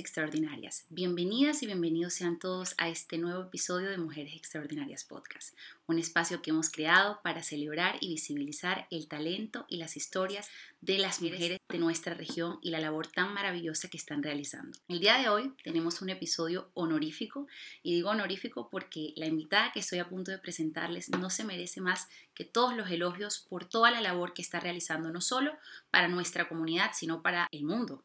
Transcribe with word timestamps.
Extraordinarias. 0.00 0.86
Bienvenidas 0.88 1.62
y 1.62 1.66
bienvenidos 1.66 2.14
sean 2.14 2.38
todos 2.38 2.74
a 2.78 2.88
este 2.88 3.18
nuevo 3.18 3.42
episodio 3.42 3.90
de 3.90 3.98
Mujeres 3.98 4.34
Extraordinarias 4.34 5.04
Podcast, 5.04 5.54
un 5.86 5.98
espacio 5.98 6.40
que 6.40 6.50
hemos 6.50 6.70
creado 6.70 7.20
para 7.22 7.42
celebrar 7.42 7.98
y 8.00 8.08
visibilizar 8.08 8.86
el 8.90 9.08
talento 9.08 9.66
y 9.68 9.76
las 9.76 9.98
historias 9.98 10.48
de 10.80 10.96
las 10.96 11.20
mujeres 11.20 11.58
de 11.68 11.78
nuestra 11.78 12.14
región 12.14 12.58
y 12.62 12.70
la 12.70 12.80
labor 12.80 13.08
tan 13.08 13.34
maravillosa 13.34 13.88
que 13.88 13.98
están 13.98 14.22
realizando. 14.22 14.78
El 14.88 15.00
día 15.00 15.18
de 15.18 15.28
hoy 15.28 15.52
tenemos 15.62 16.00
un 16.00 16.08
episodio 16.08 16.70
honorífico 16.72 17.46
y 17.82 17.94
digo 17.94 18.08
honorífico 18.08 18.70
porque 18.70 19.12
la 19.16 19.26
invitada 19.26 19.70
que 19.70 19.80
estoy 19.80 19.98
a 19.98 20.08
punto 20.08 20.30
de 20.30 20.38
presentarles 20.38 21.10
no 21.10 21.28
se 21.28 21.44
merece 21.44 21.82
más 21.82 22.08
que 22.34 22.46
todos 22.46 22.74
los 22.74 22.90
elogios 22.90 23.44
por 23.50 23.66
toda 23.66 23.90
la 23.90 24.00
labor 24.00 24.32
que 24.32 24.40
está 24.40 24.60
realizando 24.60 25.10
no 25.10 25.20
solo 25.20 25.52
para 25.90 26.08
nuestra 26.08 26.48
comunidad, 26.48 26.92
sino 26.94 27.20
para 27.20 27.48
el 27.52 27.64
mundo. 27.64 28.02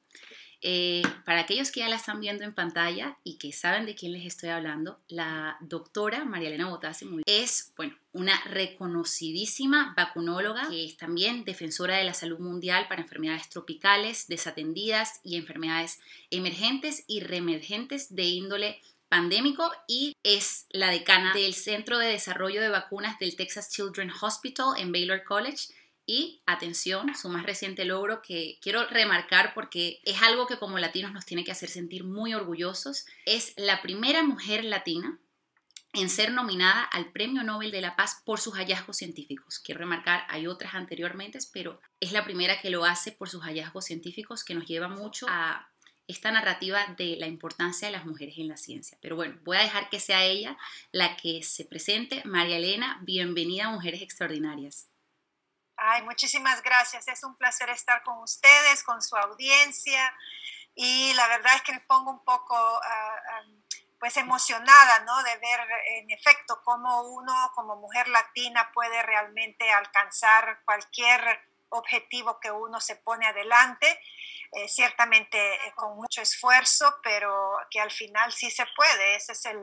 Eh, 0.62 1.04
para 1.26 1.42
aquellos 1.42 1.72
que 1.72 1.82
ya 1.82 1.90
la 1.90 1.96
están 1.98 2.20
viendo 2.20 2.44
en 2.44 2.54
pantalla 2.54 3.18
y 3.24 3.38
que 3.38 3.52
saben 3.52 3.86
de 3.86 3.96
quién 3.96 4.14
les 4.14 4.26
estoy 4.26 4.50
hablando, 4.50 5.00
la 5.08 5.58
doctora 5.62 6.26
María 6.26 6.50
Elena 6.50 6.70
Botasi 6.70 7.08
es, 7.26 7.74
bueno, 7.78 7.96
una 8.14 8.40
reconocidísima 8.46 9.94
vacunóloga 9.96 10.70
que 10.70 10.86
es 10.86 10.98
también 10.98 11.44
defensora 11.44 11.98
de 11.98 12.06
la 12.06 12.14
salud 12.14 12.40
mundial 12.40 12.88
para 12.88 13.02
enfermedades 13.02 13.50
tropicales, 13.50 14.28
desatendidas 14.28 15.20
y 15.24 15.36
enfermedades 15.36 16.00
emergentes 16.32 17.04
y 17.08 17.20
reemergentes 17.20 18.16
de 18.16 18.24
índole 18.24 18.82
pandémico 19.10 19.72
y 19.88 20.16
es 20.24 20.66
la 20.70 20.90
decana 20.90 21.34
del 21.34 21.54
Centro 21.54 22.00
de 22.00 22.08
Desarrollo 22.08 22.62
de 22.62 22.70
Vacunas 22.70 23.20
del 23.20 23.36
Texas 23.36 23.70
Children's 23.70 24.22
Hospital 24.22 24.74
en 24.78 24.92
Baylor 24.92 25.24
College 25.24 25.68
y 26.06 26.42
atención, 26.46 27.16
su 27.16 27.30
más 27.30 27.46
reciente 27.46 27.86
logro 27.86 28.22
que 28.22 28.60
quiero 28.62 28.86
remarcar 28.88 29.54
porque 29.54 30.02
es 30.04 30.22
algo 30.22 30.48
que 30.48 30.58
como 30.58 30.78
latinos 30.78 31.12
nos 31.12 31.26
tiene 31.26 31.44
que 31.44 31.52
hacer 31.52 31.70
sentir 31.70 32.04
muy 32.04 32.34
orgullosos, 32.34 33.06
es 33.26 33.54
la 33.58 33.82
primera 33.82 34.24
mujer 34.24 34.64
latina 34.64 35.20
en 35.94 36.10
ser 36.10 36.32
nominada 36.32 36.84
al 36.84 37.12
Premio 37.12 37.44
Nobel 37.44 37.72
de 37.72 37.82
la 37.82 37.96
Paz 37.96 38.22
por 38.26 38.40
sus 38.40 38.56
hallazgos 38.56 38.98
científicos. 38.98 39.60
Quiero 39.60 39.80
remarcar, 39.80 40.26
hay 40.30 40.46
otras 40.46 40.76
anteriormente, 40.76 41.40
pero 41.54 41.80
es 42.00 42.12
la 42.12 42.26
primera 42.26 42.62
que 42.62 42.70
lo 42.70 42.86
hace 42.86 43.12
por 43.12 43.30
sus 43.30 43.44
hallazgos 43.44 43.86
científicos 43.86 44.44
que 44.44 44.56
nos 44.56 44.66
lleva 44.68 44.90
mucho 44.90 45.26
a 45.30 45.70
esta 46.08 46.32
narrativa 46.32 46.94
de 46.98 47.16
la 47.18 47.28
importancia 47.28 47.88
de 47.88 47.94
las 47.94 48.06
mujeres 48.06 48.38
en 48.38 48.50
la 48.50 48.58
ciencia. 48.58 48.98
Pero 49.02 49.16
bueno, 49.16 49.40
voy 49.44 49.58
a 49.58 49.62
dejar 49.62 49.90
que 49.90 50.00
sea 50.00 50.26
ella 50.26 50.58
la 50.92 51.16
que 51.18 51.42
se 51.44 51.66
presente. 51.66 52.22
María 52.26 52.58
Elena, 52.58 53.00
bienvenida 53.04 53.70
Mujeres 53.70 54.02
Extraordinarias. 54.02 54.90
Ay, 55.88 56.02
muchísimas 56.02 56.64
gracias. 56.64 57.08
Es 57.08 57.24
un 57.24 57.36
placer 57.38 57.70
estar 57.70 58.02
con 58.02 58.18
ustedes, 58.18 58.84
con 58.84 59.04
su 59.04 59.16
audiencia. 59.16 60.14
Y 60.74 61.14
la 61.14 61.28
verdad 61.28 61.54
es 61.56 61.62
que 61.62 61.74
me 61.74 61.80
pongo 61.82 62.10
un 62.10 62.24
poco 62.24 62.56
ah, 62.56 63.16
ah, 63.32 63.42
pues 64.00 64.18
emocionada, 64.18 65.00
¿no? 65.02 65.22
De 65.22 65.38
ver 65.38 65.60
en 65.98 66.10
efecto 66.10 66.60
cómo 66.64 67.04
uno 67.04 67.34
como 67.54 67.76
mujer 67.76 68.08
latina 68.08 68.72
puede 68.74 69.04
realmente 69.04 69.72
alcanzar 69.72 70.62
cualquier 70.66 71.22
objetivo 71.70 72.40
que 72.40 72.50
uno 72.50 72.80
se 72.82 72.96
pone 72.96 73.28
adelante, 73.28 74.00
eh, 74.56 74.70
ciertamente 74.70 75.38
eh, 75.38 75.74
con 75.76 75.98
mucho 75.98 76.22
esfuerzo, 76.22 76.86
pero 77.04 77.58
que 77.70 77.80
al 77.80 77.92
final 77.92 78.32
sí 78.32 78.50
se 78.50 78.64
puede. 78.76 79.16
Ese 79.16 79.34
es 79.34 79.46
el, 79.46 79.58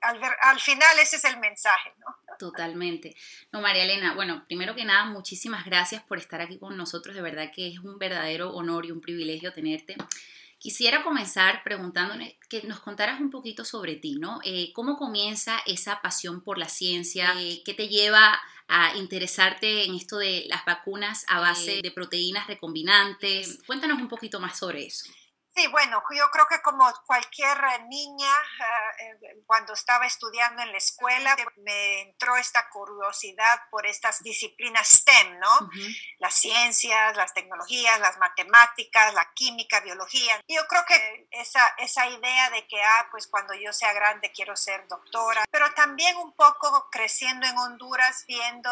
al, 0.00 0.20
al, 0.42 0.60
final 0.60 0.98
ese 0.98 1.16
es 1.16 1.24
el 1.24 1.38
mensaje, 1.38 1.92
¿no? 1.98 2.06
Totalmente. 2.38 3.14
No, 3.52 3.60
María 3.60 3.84
Elena, 3.84 4.14
bueno, 4.14 4.44
primero 4.46 4.74
que 4.74 4.84
nada, 4.84 5.04
muchísimas 5.04 5.66
gracias 5.66 6.02
por 6.04 6.18
estar 6.18 6.40
aquí 6.40 6.58
con 6.58 6.76
nosotros. 6.76 7.14
De 7.14 7.22
verdad 7.22 7.50
que 7.54 7.68
es 7.68 7.80
un 7.80 7.98
verdadero 7.98 8.50
honor 8.54 8.86
y 8.86 8.92
un 8.92 9.02
privilegio 9.02 9.52
tenerte. 9.52 9.96
Quisiera 10.60 11.02
comenzar 11.02 11.62
preguntándole 11.62 12.38
que 12.50 12.62
nos 12.64 12.80
contaras 12.80 13.18
un 13.18 13.30
poquito 13.30 13.64
sobre 13.64 13.96
ti, 13.96 14.16
¿no? 14.18 14.40
Eh, 14.44 14.72
¿Cómo 14.74 14.98
comienza 14.98 15.58
esa 15.66 16.02
pasión 16.02 16.42
por 16.42 16.58
la 16.58 16.68
ciencia? 16.68 17.32
Eh, 17.38 17.62
¿Qué 17.64 17.72
te 17.72 17.88
lleva 17.88 18.38
a 18.70 18.96
interesarte 18.96 19.84
en 19.84 19.94
esto 19.94 20.18
de 20.18 20.44
las 20.48 20.64
vacunas 20.64 21.24
a 21.28 21.40
base 21.40 21.80
de 21.82 21.90
proteínas 21.90 22.46
recombinantes? 22.46 23.58
Cuéntanos 23.66 24.00
un 24.00 24.08
poquito 24.08 24.40
más 24.40 24.58
sobre 24.58 24.86
eso. 24.86 25.10
Sí, 25.60 25.66
bueno, 25.66 26.02
yo 26.10 26.30
creo 26.30 26.46
que 26.46 26.62
como 26.62 26.90
cualquier 27.06 27.58
niña, 27.88 28.32
eh, 28.98 29.18
eh, 29.20 29.42
cuando 29.44 29.74
estaba 29.74 30.06
estudiando 30.06 30.62
en 30.62 30.72
la 30.72 30.78
escuela, 30.78 31.36
me 31.56 32.00
entró 32.00 32.34
esta 32.36 32.66
curiosidad 32.70 33.60
por 33.70 33.84
estas 33.84 34.22
disciplinas 34.22 34.88
STEM, 34.88 35.38
¿no? 35.38 35.70
Las 36.18 36.32
ciencias, 36.32 37.14
las 37.14 37.34
tecnologías, 37.34 38.00
las 38.00 38.16
matemáticas, 38.16 39.12
la 39.12 39.30
química, 39.34 39.80
biología. 39.80 40.40
Yo 40.48 40.66
creo 40.66 40.82
que 40.86 41.28
esa, 41.32 41.66
esa 41.76 42.08
idea 42.08 42.48
de 42.50 42.66
que, 42.66 42.82
ah, 42.82 43.08
pues 43.10 43.26
cuando 43.26 43.52
yo 43.52 43.74
sea 43.74 43.92
grande 43.92 44.32
quiero 44.32 44.56
ser 44.56 44.88
doctora, 44.88 45.44
pero 45.50 45.74
también 45.74 46.16
un 46.16 46.34
poco 46.36 46.88
creciendo 46.90 47.46
en 47.46 47.58
Honduras, 47.58 48.24
viendo 48.26 48.70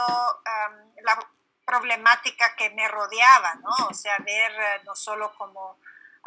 la 1.03 1.19
problemática 1.66 2.56
que 2.56 2.71
me 2.71 2.88
rodeaba, 2.88 3.56
¿no? 3.56 3.88
O 3.91 3.93
sea, 3.93 4.16
ver 4.21 4.53
eh, 4.53 4.81
no 4.87 4.97
solo 4.97 5.34
como 5.37 5.78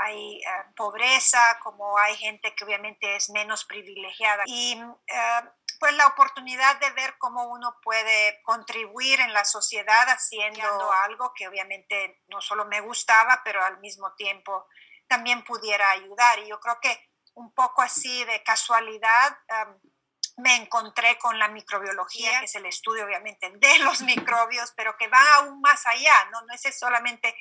hay 0.02 0.38
eh, 0.38 0.48
pobreza, 0.76 1.60
como 1.64 1.98
hay 1.98 2.16
gente 2.18 2.54
que 2.56 2.64
obviamente 2.66 3.16
es 3.16 3.30
menos 3.30 3.66
privilegiada. 3.66 4.44
Y 4.46 4.80
eh, 5.08 5.42
pues 5.80 5.94
la 5.96 6.08
oportunidad 6.08 6.80
de 6.80 6.92
ver 6.92 7.16
cómo 7.18 7.50
uno 7.50 7.78
puede 7.84 8.42
contribuir 8.44 9.20
en 9.20 9.34
la 9.34 9.46
sociedad 9.46 10.08
haciendo 10.10 10.92
algo 10.92 11.34
que 11.34 11.48
obviamente 11.48 12.22
no 12.28 12.40
solo 12.40 12.66
me 12.66 12.82
gustaba, 12.82 13.42
pero 13.44 13.64
al 13.64 13.80
mismo 13.80 14.14
tiempo 14.14 14.68
también 15.08 15.44
pudiera 15.44 15.90
ayudar. 15.92 16.40
Y 16.40 16.48
yo 16.50 16.60
creo 16.60 16.80
que 16.80 17.10
un 17.34 17.54
poco 17.54 17.82
así 17.82 18.24
de 18.26 18.44
casualidad 18.44 19.38
em, 19.48 19.80
me 20.38 20.56
encontré 20.56 21.18
con 21.18 21.40
la 21.40 21.48
microbiología, 21.48 22.40
que 22.40 22.46
es 22.46 22.56
el 22.56 22.66
estudio 22.66 23.06
obviamente 23.06 23.50
de 23.50 23.80
los 23.80 24.02
microbios, 24.04 24.72
pero 24.76 24.96
que 24.98 25.08
va 25.08 25.36
aún 25.36 25.62
más 25.62 25.86
allá, 25.88 26.30
¿no? 26.32 26.42
No 26.44 26.54
es 26.54 26.78
solamente 26.78 27.36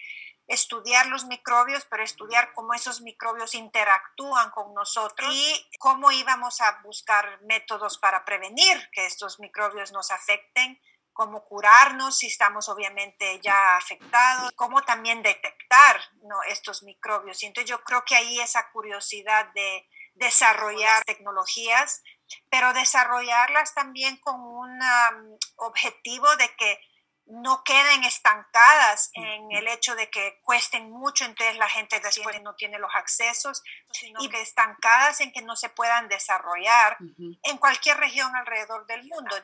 estudiar 0.51 1.07
los 1.07 1.27
microbios, 1.27 1.87
pero 1.89 2.03
estudiar 2.03 2.53
cómo 2.53 2.75
esos 2.75 3.03
microbios 3.03 3.55
interactúan 3.55 4.51
con 4.51 4.75
nosotros 4.75 5.33
y 5.33 5.71
cómo 5.79 6.11
íbamos 6.11 6.61
a 6.61 6.81
buscar 6.83 7.41
métodos 7.43 7.99
para 7.99 8.25
prevenir 8.25 8.91
que 8.93 9.07
estos 9.07 9.39
microbios 9.39 9.93
nos 9.93 10.11
afecten, 10.11 10.81
cómo 11.13 11.45
curarnos 11.45 12.19
si 12.19 12.27
estamos 12.27 12.69
obviamente 12.69 13.41
ya 13.41 13.77
afectados, 13.77 14.51
cómo 14.57 14.83
también 14.83 15.23
detectar 15.23 16.01
¿no? 16.23 16.43
estos 16.49 16.83
microbios. 16.83 17.41
Y 17.45 17.47
entonces 17.47 17.71
yo 17.71 17.85
creo 17.85 18.03
que 18.05 18.17
ahí 18.17 18.41
esa 18.41 18.73
curiosidad 18.73 19.53
de 19.55 19.89
desarrollar 20.15 21.05
tecnologías, 21.05 22.03
pero 22.49 22.73
desarrollarlas 22.73 23.73
también 23.73 24.17
con 24.17 24.41
un 24.41 24.81
um, 24.83 25.39
objetivo 25.59 26.27
de 26.37 26.49
que 26.57 26.81
no 27.31 27.63
queden 27.65 28.05
estancadas 28.05 29.11
en 29.15 29.53
el 29.53 29.69
hecho 29.69 29.95
de 29.95 30.11
que 30.11 30.41
cuesten 30.43 30.91
mucho, 30.91 31.25
entonces 31.25 31.57
la 31.57 31.69
gente 31.69 32.01
después 32.01 32.41
no 32.43 32.55
tiene 32.55 32.79
los 32.79 32.91
accesos, 32.95 33.63
sino 33.93 34.23
y 34.23 34.29
que 34.29 34.41
estancadas 34.41 35.21
en 35.21 35.33
que 35.33 35.43
no 35.43 35.57
se 35.57 35.69
puedan 35.69 36.09
desarrollar 36.09 36.97
en 37.43 37.59
cualquier 37.59 37.97
región 37.99 38.35
alrededor 38.35 38.87
del 38.87 39.05
mundo. 39.05 39.37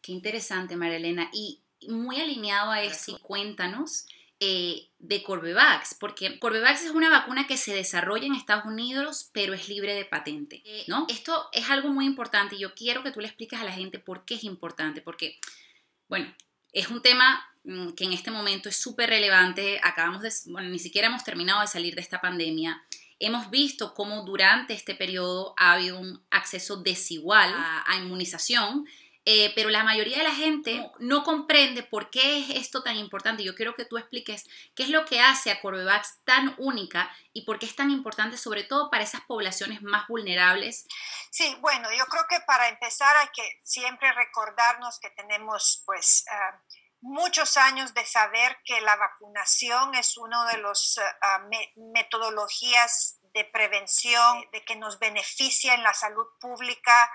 Qué 0.00 0.12
interesante, 0.12 0.76
María 0.76 0.96
Elena. 0.96 1.30
Y 1.32 1.62
muy 1.88 2.20
alineado 2.20 2.70
a 2.70 2.82
eso, 2.82 3.18
cuéntanos 3.22 4.06
eh, 4.40 4.88
de 4.98 5.22
Corbevax, 5.22 5.94
porque 5.94 6.38
Corbevax 6.38 6.82
es 6.82 6.90
una 6.90 7.08
vacuna 7.08 7.46
que 7.46 7.56
se 7.56 7.74
desarrolla 7.74 8.26
en 8.26 8.34
Estados 8.34 8.64
Unidos, 8.64 9.30
pero 9.32 9.54
es 9.54 9.68
libre 9.68 9.94
de 9.94 10.04
patente, 10.04 10.62
eh, 10.64 10.84
¿no? 10.88 11.06
Esto 11.08 11.48
es 11.52 11.70
algo 11.70 11.88
muy 11.88 12.04
importante 12.04 12.56
y 12.56 12.58
yo 12.58 12.74
quiero 12.74 13.02
que 13.02 13.12
tú 13.12 13.20
le 13.20 13.28
expliques 13.28 13.60
a 13.60 13.64
la 13.64 13.72
gente 13.72 13.98
por 13.98 14.24
qué 14.24 14.34
es 14.34 14.44
importante, 14.44 15.00
porque, 15.00 15.38
bueno, 16.08 16.34
es 16.74 16.88
un 16.88 17.00
tema 17.00 17.48
mm, 17.64 17.90
que 17.90 18.04
en 18.04 18.12
este 18.12 18.30
momento 18.30 18.68
es 18.68 18.76
súper 18.76 19.08
relevante. 19.08 19.80
Acabamos 19.82 20.20
de, 20.20 20.30
ni 20.64 20.78
siquiera 20.78 21.08
hemos 21.08 21.24
terminado 21.24 21.62
de 21.62 21.68
salir 21.68 21.94
de 21.94 22.02
esta 22.02 22.20
pandemia. 22.20 22.82
Hemos 23.18 23.48
visto 23.48 23.94
cómo 23.94 24.24
durante 24.24 24.74
este 24.74 24.94
periodo 24.94 25.54
ha 25.56 25.72
habido 25.72 25.98
un 25.98 26.20
acceso 26.30 26.76
desigual 26.76 27.54
a 27.54 27.96
inmunización 27.96 28.86
eh, 29.26 29.52
pero 29.54 29.70
la 29.70 29.84
mayoría 29.84 30.18
de 30.18 30.24
la 30.24 30.34
gente 30.34 30.90
no 30.98 31.22
comprende 31.22 31.82
por 31.82 32.10
qué 32.10 32.40
es 32.40 32.50
esto 32.50 32.82
tan 32.82 32.96
importante. 32.96 33.42
Yo 33.42 33.54
quiero 33.54 33.74
que 33.74 33.84
tú 33.84 33.96
expliques 33.96 34.44
qué 34.74 34.82
es 34.82 34.90
lo 34.90 35.04
que 35.06 35.20
hace 35.20 35.50
a 35.50 35.60
Corbevax 35.60 36.18
tan 36.24 36.54
única 36.58 37.10
y 37.32 37.44
por 37.44 37.58
qué 37.58 37.66
es 37.66 37.74
tan 37.74 37.90
importante, 37.90 38.36
sobre 38.36 38.64
todo 38.64 38.90
para 38.90 39.04
esas 39.04 39.22
poblaciones 39.22 39.82
más 39.82 40.06
vulnerables. 40.08 40.86
Sí, 41.30 41.56
bueno, 41.60 41.88
yo 41.96 42.04
creo 42.06 42.24
que 42.28 42.40
para 42.46 42.68
empezar 42.68 43.16
hay 43.16 43.28
que 43.34 43.60
siempre 43.62 44.12
recordarnos 44.12 44.98
que 45.00 45.10
tenemos 45.10 45.82
pues... 45.86 46.24
Ah, 46.30 46.60
muchos 47.06 47.58
años 47.58 47.92
de 47.92 48.04
saber 48.06 48.56
que 48.64 48.80
la 48.80 48.96
vacunación 48.96 49.94
es 49.94 50.16
una 50.16 50.46
de 50.46 50.56
las 50.56 50.98
ah, 51.20 51.46
metodologías 51.76 53.18
de 53.34 53.44
prevención, 53.44 54.48
de 54.52 54.64
que 54.64 54.76
nos 54.76 54.98
beneficia 54.98 55.74
en 55.74 55.82
la 55.82 55.92
salud 55.92 56.26
pública, 56.40 57.10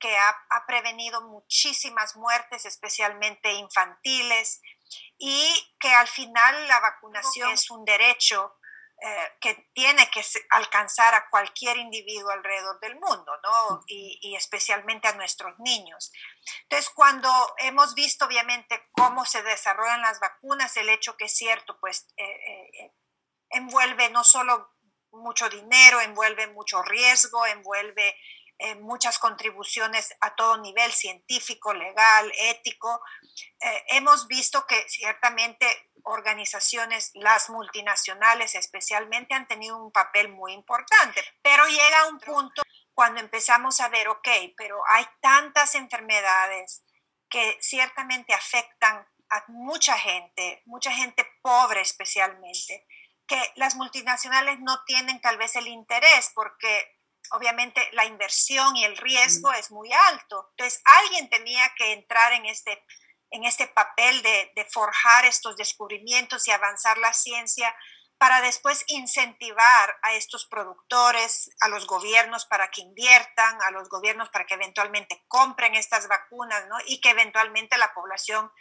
que 0.00 0.16
ha, 0.16 0.66
prevenido 0.66 1.22
muchísimas 1.22 2.16
muertes, 2.16 2.64
especialmente 2.64 3.52
infantiles, 3.52 4.60
y 5.18 5.76
que 5.78 5.92
al 5.92 6.08
final 6.08 6.66
la 6.68 6.80
vacunación 6.80 7.50
es 7.52 7.70
un 7.70 7.84
derecho 7.84 8.56
eh, 9.02 9.32
que 9.40 9.70
tiene 9.72 10.10
que 10.10 10.22
alcanzar 10.50 11.14
a 11.14 11.28
cualquier 11.30 11.76
individuo 11.76 12.30
alrededor 12.30 12.78
del 12.80 12.94
mundo, 12.96 13.32
¿no? 13.42 13.82
Y, 13.86 14.34
especialmente 14.36 15.08
a 15.08 15.14
nuestros 15.14 15.58
niños. 15.58 16.12
Entonces, 16.62 16.90
cuando 16.90 17.30
hemos 17.58 17.94
visto 17.94 18.24
obviamente 18.24 18.88
cómo 18.92 19.24
se 19.24 19.42
desarrollan 19.42 20.02
las 20.02 20.20
vacunas, 20.20 20.76
el 20.76 20.88
hecho 20.88 21.16
que 21.16 21.26
es 21.26 21.36
cierto, 21.36 21.78
pues 21.80 22.08
eh, 22.16 22.24
eh, 22.24 22.94
envuelve 23.50 24.10
no 24.10 24.24
solo 24.24 24.70
mucho 25.12 25.48
dinero, 25.48 26.00
envuelve 26.00 26.46
mucho 26.48 26.82
riesgo, 26.82 27.46
envuelve 27.46 28.16
eh, 28.62 28.74
muchas 28.74 29.18
contribuciones 29.18 30.14
a 30.20 30.34
todo 30.34 30.58
nivel 30.58 30.92
científico, 30.92 31.72
legal, 31.72 32.30
ético. 32.36 33.00
Eh, 33.58 33.84
hemos 33.88 34.26
visto 34.26 34.66
que 34.66 34.86
ciertamente 34.86 35.66
organizaciones, 36.02 37.10
las 37.14 37.48
multinacionales 37.48 38.54
especialmente, 38.54 39.32
han 39.32 39.48
tenido 39.48 39.82
un 39.82 39.90
papel 39.90 40.28
muy 40.28 40.52
importante, 40.52 41.24
pero 41.40 41.66
llega 41.66 42.08
un 42.08 42.20
punto 42.20 42.62
cuando 42.92 43.20
empezamos 43.20 43.80
a 43.80 43.88
ver, 43.88 44.08
ok, 44.08 44.28
pero 44.58 44.78
hay 44.88 45.06
tantas 45.22 45.74
enfermedades 45.74 46.84
que 47.30 47.56
ciertamente 47.62 48.34
afectan 48.34 49.08
a 49.30 49.44
mucha 49.48 49.96
gente, 49.96 50.62
mucha 50.66 50.92
gente 50.92 51.26
pobre 51.40 51.80
especialmente, 51.80 52.86
que 53.26 53.40
las 53.56 53.74
multinacionales 53.76 54.58
no 54.60 54.84
tienen 54.84 55.18
tal 55.22 55.38
vez 55.38 55.56
el 55.56 55.68
interés 55.68 56.30
porque 56.34 56.99
obviamente 57.32 57.80
la 57.92 58.04
inversión 58.04 58.76
y 58.76 58.84
el 58.84 58.96
riesgo 58.96 59.52
es 59.52 59.70
muy 59.70 59.92
alto. 59.92 60.48
Entonces, 60.50 60.82
alguien 60.84 61.28
tenía 61.28 61.72
que 61.76 61.92
entrar 61.92 62.32
en 62.32 62.46
este, 62.46 62.84
en 63.30 63.44
este 63.44 63.66
papel 63.66 64.22
de, 64.22 64.52
de 64.54 64.64
forjar 64.64 65.24
estos 65.24 65.56
descubrimientos 65.56 66.46
y 66.48 66.50
avanzar 66.50 66.98
la 66.98 67.12
ciencia 67.12 67.74
para 68.20 68.42
después 68.42 68.84
incentivar 68.88 69.98
a 70.02 70.12
estos 70.12 70.44
productores, 70.44 71.50
a 71.60 71.68
los 71.68 71.86
gobiernos 71.86 72.44
para 72.44 72.70
que 72.70 72.82
inviertan, 72.82 73.62
a 73.62 73.70
los 73.70 73.88
gobiernos 73.88 74.28
para 74.28 74.44
que 74.44 74.54
eventualmente 74.54 75.24
compren 75.26 75.74
estas 75.74 76.06
vacunas, 76.06 76.68
¿no? 76.68 76.76
Y 76.84 77.00
que 77.00 77.10
eventualmente 77.10 77.78
la 77.78 77.94
población 77.94 78.52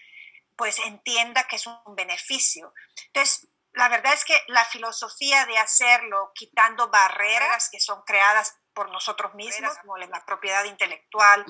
pues 0.56 0.80
entienda 0.80 1.46
que 1.46 1.58
es 1.58 1.68
un 1.68 1.96
beneficio. 1.96 2.74
Entonces, 3.08 3.50
la 3.74 3.90
verdad 3.90 4.14
es 4.14 4.26
que 4.26 4.42
la 4.48 4.66
filosofía 4.66 5.46
de 5.46 5.58
hacerlo 5.58 6.32
quitando 6.34 6.90
barreras 6.90 7.70
que 7.72 7.80
son 7.80 8.02
creadas 8.04 8.58
por 8.74 8.92
nosotros 8.92 9.34
mismos, 9.36 9.78
como 9.80 9.98
la 9.98 10.26
propiedad 10.26 10.64
intelectual, 10.66 11.46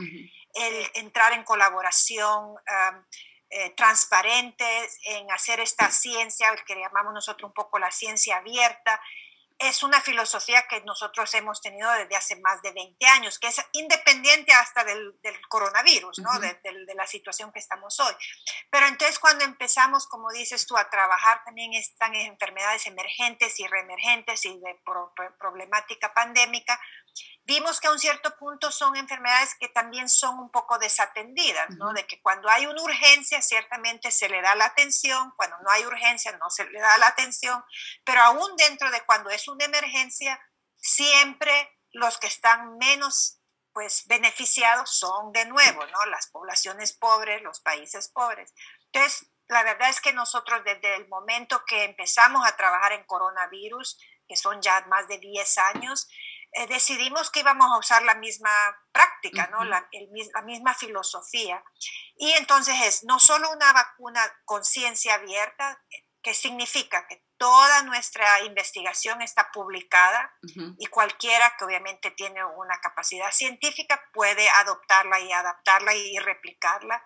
el 0.56 0.92
entrar 0.96 1.34
en 1.34 1.44
colaboración 1.44 2.56
eh, 3.50 3.72
transparente, 3.76 4.66
en 5.06 5.32
hacer 5.32 5.60
esta 5.60 5.90
ciencia, 5.92 6.50
el 6.50 6.64
que 6.66 6.76
llamamos 6.76 7.14
nosotros 7.14 7.50
un 7.50 7.54
poco 7.54 7.80
la 7.80 7.92
ciencia 7.92 8.38
abierta, 8.38 9.02
es 9.60 9.84
una 9.84 10.00
filosofía 10.00 10.66
que 10.70 10.80
nosotros 10.82 11.34
hemos 11.34 11.62
tenido 11.62 11.92
desde 11.92 12.16
hace 12.16 12.36
más 12.38 12.62
de 12.62 12.72
20 12.72 13.06
años, 13.08 13.38
que 13.40 13.48
es 13.48 13.62
independiente 13.74 14.54
hasta 14.54 14.86
del, 14.86 15.14
coronavirus, 15.50 16.20
¿no? 16.20 16.40
de, 16.40 16.58
la 16.96 17.06
situación 17.06 17.52
que 17.52 17.60
estamos 17.60 18.00
hoy. 18.00 18.14
Pero 18.70 18.88
entonces 18.88 19.20
cuando 19.20 19.44
empezamos, 19.44 20.08
como 20.08 20.32
dices 20.32 20.66
tú, 20.66 20.78
a 20.78 20.90
trabajar 20.90 21.44
también 21.44 21.74
están 21.74 22.16
en 22.16 22.28
enfermedades 22.28 22.88
emergentes 22.88 23.60
y 23.60 23.68
reemergentes 23.68 24.46
y 24.46 24.58
de 24.60 24.80
problemática 25.38 26.14
pandémica, 26.14 26.80
vimos 27.50 27.80
que 27.80 27.88
a 27.88 27.92
un 27.92 27.98
cierto 27.98 28.38
punto 28.38 28.72
son 28.72 28.96
enfermedades 28.96 29.56
que 29.56 29.70
también 29.70 30.08
son 30.08 30.38
un 30.38 30.52
poco 30.52 30.78
desatendidas, 30.78 31.72
¿no? 31.78 31.94
De 31.94 32.06
que 32.06 32.22
cuando 32.22 32.48
hay 32.48 32.68
una 32.68 32.80
urgencia 32.84 33.42
ciertamente 33.42 34.12
se 34.12 34.30
le 34.30 34.40
da 34.40 34.54
la 34.54 34.66
atención, 34.66 35.34
cuando 35.36 35.58
no 35.64 35.72
hay 35.72 35.84
urgencia 35.84 36.32
no 36.38 36.52
se 36.52 36.66
le 36.66 36.80
da 36.80 36.96
la 37.00 37.08
atención, 37.08 37.66
pero 38.06 38.22
aún 38.22 38.56
dentro 38.56 38.92
de 38.92 39.02
cuando 39.02 39.32
es 39.32 39.48
una 39.48 39.66
emergencia, 39.66 40.40
siempre 40.76 41.76
los 41.92 42.20
que 42.20 42.28
están 42.28 42.78
menos 42.78 43.40
pues 43.74 44.06
beneficiados 44.06 44.92
son 44.92 45.32
de 45.32 45.46
nuevo, 45.46 45.84
¿no? 45.88 46.06
Las 46.06 46.28
poblaciones 46.28 46.94
pobres, 46.94 47.42
los 47.42 47.62
países 47.62 48.10
pobres. 48.10 48.54
Entonces, 48.92 49.28
la 49.48 49.64
verdad 49.64 49.90
es 49.90 50.02
que 50.02 50.14
nosotros 50.14 50.64
desde 50.64 50.98
el 50.98 51.08
momento 51.08 51.64
que 51.66 51.84
empezamos 51.84 52.46
a 52.48 52.56
trabajar 52.56 52.92
en 52.92 53.06
coronavirus, 53.06 54.00
que 54.28 54.36
son 54.36 54.62
ya 54.62 54.82
más 54.82 55.08
de 55.08 55.18
10 55.18 55.58
años, 55.58 56.08
eh, 56.52 56.68
decidimos 56.68 57.30
que 57.30 57.42
íbamos 57.42 57.68
a 57.72 57.78
usar 57.78 58.04
la 58.04 58.16
misma 58.16 58.50
práctica, 58.92 59.48
¿no? 59.48 59.64
la, 59.64 59.88
la, 60.34 60.42
misma 60.42 60.74
filosofía. 60.74 61.64
Y 62.18 62.32
entonces 62.34 62.76
es 62.84 63.04
no 63.04 63.20
solo 63.20 63.52
una 63.52 63.72
vacuna 63.72 64.22
con 64.46 64.64
ciencia 64.64 65.16
abierta, 65.16 65.80
que 66.22 66.34
significa 66.34 67.08
que 67.08 67.24
toda 67.38 67.84
nuestra 67.84 68.42
investigación 68.42 69.22
está 69.22 69.50
publicada 69.52 70.36
y 70.78 70.86
cualquiera 70.88 71.56
que 71.58 71.64
obviamente 71.64 72.12
tiene 72.12 72.44
una 72.44 72.78
capacidad 72.82 73.32
científica 73.32 74.02
puede 74.14 74.50
adoptarla 74.50 75.22
y 75.22 75.32
adaptarla 75.32 75.96
y 75.96 76.20
replicarla 76.20 77.02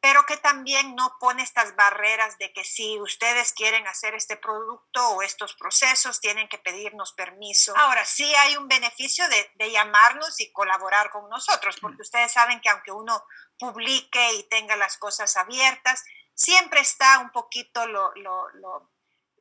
pero 0.00 0.24
que 0.26 0.36
también 0.36 0.94
no 0.94 1.16
pone 1.18 1.42
estas 1.42 1.74
barreras 1.74 2.38
de 2.38 2.52
que 2.52 2.64
si 2.64 3.00
ustedes 3.00 3.52
quieren 3.52 3.86
hacer 3.88 4.14
este 4.14 4.36
producto 4.36 5.08
o 5.10 5.22
estos 5.22 5.54
procesos, 5.54 6.20
tienen 6.20 6.48
que 6.48 6.58
pedirnos 6.58 7.12
permiso. 7.12 7.76
Ahora, 7.76 8.04
sí 8.04 8.32
hay 8.36 8.56
un 8.56 8.68
beneficio 8.68 9.28
de, 9.28 9.50
de 9.56 9.72
llamarnos 9.72 10.38
y 10.40 10.52
colaborar 10.52 11.10
con 11.10 11.28
nosotros, 11.28 11.76
porque 11.80 12.02
ustedes 12.02 12.32
saben 12.32 12.60
que 12.60 12.68
aunque 12.68 12.92
uno 12.92 13.24
publique 13.58 14.34
y 14.34 14.44
tenga 14.44 14.76
las 14.76 14.96
cosas 14.98 15.36
abiertas, 15.36 16.04
siempre 16.34 16.80
está 16.80 17.18
un 17.18 17.30
poquito 17.30 17.86
lo, 17.86 18.14
lo, 18.14 18.48
lo 18.50 18.90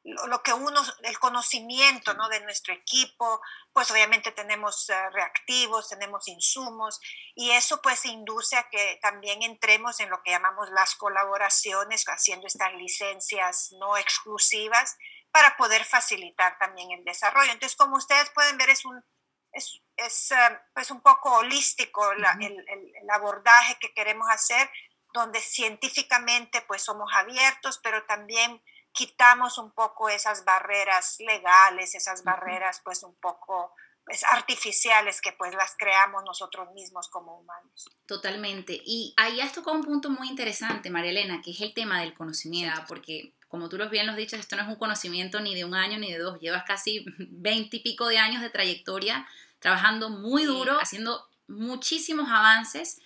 lo 0.07 0.41
que 0.41 0.53
uno, 0.53 0.81
el 1.03 1.19
conocimiento 1.19 2.13
¿no? 2.13 2.29
de 2.29 2.39
nuestro 2.41 2.73
equipo, 2.73 3.41
pues 3.73 3.91
obviamente 3.91 4.31
tenemos 4.31 4.89
eh, 4.89 5.09
reactivos, 5.11 5.89
tenemos 5.89 6.27
insumos 6.29 6.99
y 7.35 7.51
eso 7.51 7.81
pues 7.81 8.05
induce 8.05 8.55
a 8.55 8.69
que 8.69 8.99
también 9.01 9.43
entremos 9.43 9.99
en 9.99 10.09
lo 10.09 10.21
que 10.23 10.31
llamamos 10.31 10.69
las 10.71 10.95
colaboraciones, 10.95 12.05
haciendo 12.05 12.47
estas 12.47 12.73
licencias 12.75 13.73
no 13.79 13.97
exclusivas 13.97 14.95
para 15.31 15.57
poder 15.57 15.83
facilitar 15.83 16.57
también 16.57 16.91
el 16.91 17.03
desarrollo. 17.03 17.51
Entonces, 17.51 17.75
como 17.75 17.97
ustedes 17.97 18.29
pueden 18.29 18.57
ver, 18.57 18.69
es 18.69 18.85
un, 18.85 19.03
es, 19.51 19.81
es 19.97 20.31
eh, 20.31 20.59
pues 20.73 20.89
un 20.89 21.01
poco 21.01 21.33
holístico 21.33 22.11
el, 22.13 22.23
el 22.23 23.09
abordaje 23.09 23.77
que 23.79 23.93
queremos 23.93 24.29
hacer, 24.29 24.69
donde 25.13 25.41
científicamente 25.41 26.61
pues 26.61 26.81
somos 26.81 27.11
abiertos, 27.13 27.79
pero 27.83 28.05
también 28.05 28.61
quitamos 28.97 29.59
un 29.59 29.71
poco 29.71 30.09
esas 30.09 30.43
barreras 30.43 31.17
legales, 31.19 31.93
esas 31.93 32.23
barreras 32.23 32.81
pues 32.83 33.03
un 33.03 33.13
poco 33.15 33.71
pues, 34.03 34.23
artificiales 34.23 35.21
que 35.21 35.33
pues 35.33 35.53
las 35.53 35.75
creamos 35.77 36.23
nosotros 36.25 36.71
mismos 36.71 37.07
como 37.07 37.37
humanos. 37.37 37.85
Totalmente. 38.07 38.81
Y 38.83 39.13
ahí 39.15 39.39
has 39.39 39.53
tocado 39.53 39.77
un 39.77 39.83
punto 39.83 40.09
muy 40.09 40.27
interesante, 40.27 40.89
María 40.89 41.11
Elena, 41.11 41.43
que 41.43 41.51
es 41.51 41.61
el 41.61 41.75
tema 41.75 42.01
del 42.01 42.15
conocimiento, 42.15 42.81
porque 42.87 43.33
como 43.47 43.69
tú 43.69 43.77
bien 43.91 44.07
lo 44.07 44.13
has 44.13 44.17
dicho, 44.17 44.35
esto 44.35 44.55
no 44.55 44.63
es 44.63 44.67
un 44.67 44.77
conocimiento 44.77 45.39
ni 45.41 45.53
de 45.53 45.63
un 45.63 45.75
año 45.75 45.99
ni 45.99 46.11
de 46.11 46.17
dos, 46.17 46.39
llevas 46.39 46.63
casi 46.63 47.05
veinte 47.19 47.77
y 47.77 47.81
pico 47.81 48.07
de 48.07 48.17
años 48.17 48.41
de 48.41 48.49
trayectoria 48.49 49.27
trabajando 49.59 50.09
muy 50.09 50.45
duro, 50.45 50.79
haciendo 50.81 51.27
muchísimos 51.47 52.29
avances 52.29 52.99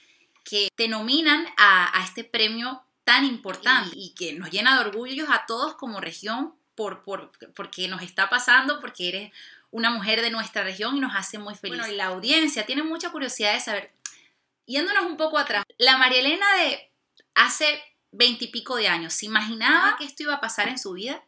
que 0.46 0.70
te 0.76 0.88
nominan 0.88 1.46
a, 1.58 2.00
a 2.00 2.04
este 2.06 2.24
premio 2.24 2.82
tan 3.04 3.26
importante 3.26 3.96
y, 3.96 4.14
que 4.14 4.34
nos 4.34 4.52
llena 4.52 4.76
de 4.76 4.90
orgullo 4.90 5.32
a 5.32 5.46
todos 5.46 5.76
como 5.76 6.00
región 6.00 6.56
por, 6.76 7.04
por, 7.04 7.32
porque 7.54 7.88
nos 7.88 8.02
está 8.02 8.30
pasando, 8.30 8.80
porque 8.80 9.10
eres 9.10 9.32
una 9.72 9.90
mujer 9.90 10.22
de 10.22 10.30
nuestra 10.30 10.64
región 10.64 10.98
y 10.98 11.00
nos 11.00 11.16
hace 11.16 11.38
muy. 11.38 11.56
Bueno, 11.62 11.88
y 11.88 11.96
la 11.96 12.08
audiencia 12.08 12.66
tiene 12.66 12.84
mucha 12.84 13.12
curiosidad 13.12 13.54
de 13.54 13.60
saber, 13.60 13.94
yéndonos 14.66 15.06
un 15.06 15.18
poco 15.18 15.38
atrás, 15.38 15.66
la 15.78 15.98
María 15.98 16.20
Elena 16.20 16.46
de 16.56 16.92
hace 17.34 17.82
veintipico 18.12 18.76
de 18.76 18.88
años, 18.88 19.14
¿se 19.14 19.26
imaginaba 19.26 19.96
que 19.98 20.06
esto 20.06 20.24
iba 20.24 20.36
a 20.36 20.42
pasar 20.42 20.68
en 20.68 20.78
su 20.78 20.94
vida? 20.94 21.24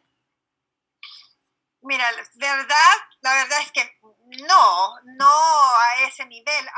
Mira, 1.80 2.04
verdad, 2.36 2.96
la 3.20 3.34
verdad 3.34 3.58
es 3.62 3.72
que 3.72 3.98
no, 4.46 5.00
no 5.04 5.30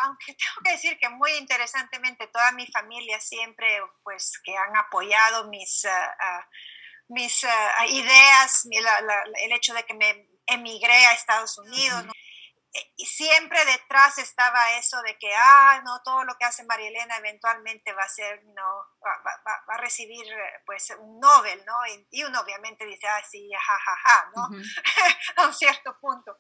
aunque 0.07 0.35
tengo 0.35 0.61
que 0.65 0.73
decir 0.73 0.99
que 0.99 1.09
muy 1.09 1.33
interesantemente 1.33 2.27
toda 2.29 2.53
mi 2.53 2.67
familia 2.67 3.21
siempre, 3.21 3.81
pues, 4.03 4.41
que 4.45 4.57
han 4.57 4.77
apoyado 4.77 5.49
mis, 5.49 5.85
ah, 5.85 6.49
mis 7.09 7.45
ah, 7.45 7.87
ideas, 7.87 8.67
el 8.67 9.53
hecho 9.53 9.75
de 9.75 9.85
que 9.85 9.95
me 9.95 10.29
emigré 10.47 11.07
a 11.07 11.13
Estados 11.13 11.59
Unidos, 11.59 12.05
y 12.97 13.07
siempre 13.07 13.65
detrás 13.65 14.19
estaba 14.19 14.77
eso 14.79 15.01
de 15.03 15.19
que, 15.19 15.33
ah, 15.35 15.83
no, 15.85 16.03
todo 16.03 16.25
lo 16.25 16.37
que 16.37 16.45
hace 16.45 16.65
María 16.65 16.89
Elena 16.89 17.17
eventualmente 17.17 17.93
va 17.93 18.05
a 18.05 18.09
ser, 18.09 18.45
no, 18.47 18.63
va, 19.05 19.75
a 19.75 19.77
recibir 19.79 20.27
pues 20.65 20.91
un 20.99 21.21
Nobel, 21.21 21.65
¿no? 21.65 21.75
Y, 22.11 22.25
uno 22.25 22.41
obviamente 22.41 22.85
dice, 22.87 23.07
ah, 23.07 23.23
sí, 23.29 23.51
jajaja, 23.53 23.97
ja, 24.05 24.31
¿no? 24.35 24.49
a 25.43 25.47
un 25.47 25.55
cierto 25.55 25.99
punto. 26.01 26.39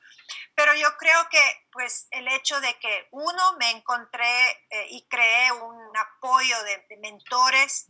Pero 0.54 0.74
yo 0.74 0.96
creo 0.96 1.28
que 1.30 1.66
pues 1.72 2.08
el 2.10 2.26
hecho 2.28 2.60
de 2.60 2.78
que 2.78 3.08
uno 3.10 3.56
me 3.58 3.70
encontré 3.70 4.50
eh, 4.70 4.86
y 4.90 5.06
creé 5.08 5.52
un 5.52 5.96
apoyo 5.96 6.56
de, 6.64 6.96
mentores 6.98 7.86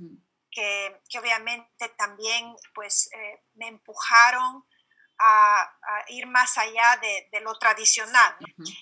que, 0.50 1.00
que, 1.08 1.18
obviamente 1.18 1.88
también 1.90 2.54
pues 2.74 3.08
eh, 3.12 3.44
me 3.54 3.68
empujaron 3.68 4.64
a, 5.18 5.73
ir 6.08 6.26
más 6.26 6.58
allá 6.58 7.00
de, 7.00 7.40
lo 7.40 7.58
tradicional. 7.58 8.37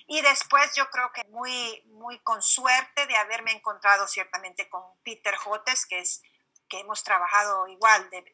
Y 0.07 0.21
después 0.21 0.75
yo 0.75 0.89
creo 0.91 1.11
que 1.13 1.25
muy, 1.25 1.83
muy 1.87 2.19
con 2.21 2.43
suerte 2.43 3.07
de 3.07 3.17
haberme 3.17 3.53
encontrado 3.53 4.07
ciertamente 4.07 4.69
con 4.69 4.83
Peter 5.03 5.35
Hotes, 5.45 5.87
que 5.87 6.01
es 6.01 6.23
que 6.69 6.81
hemos 6.81 7.05
trabajado 7.05 7.69
igual 7.69 8.09
de, 8.11 8.25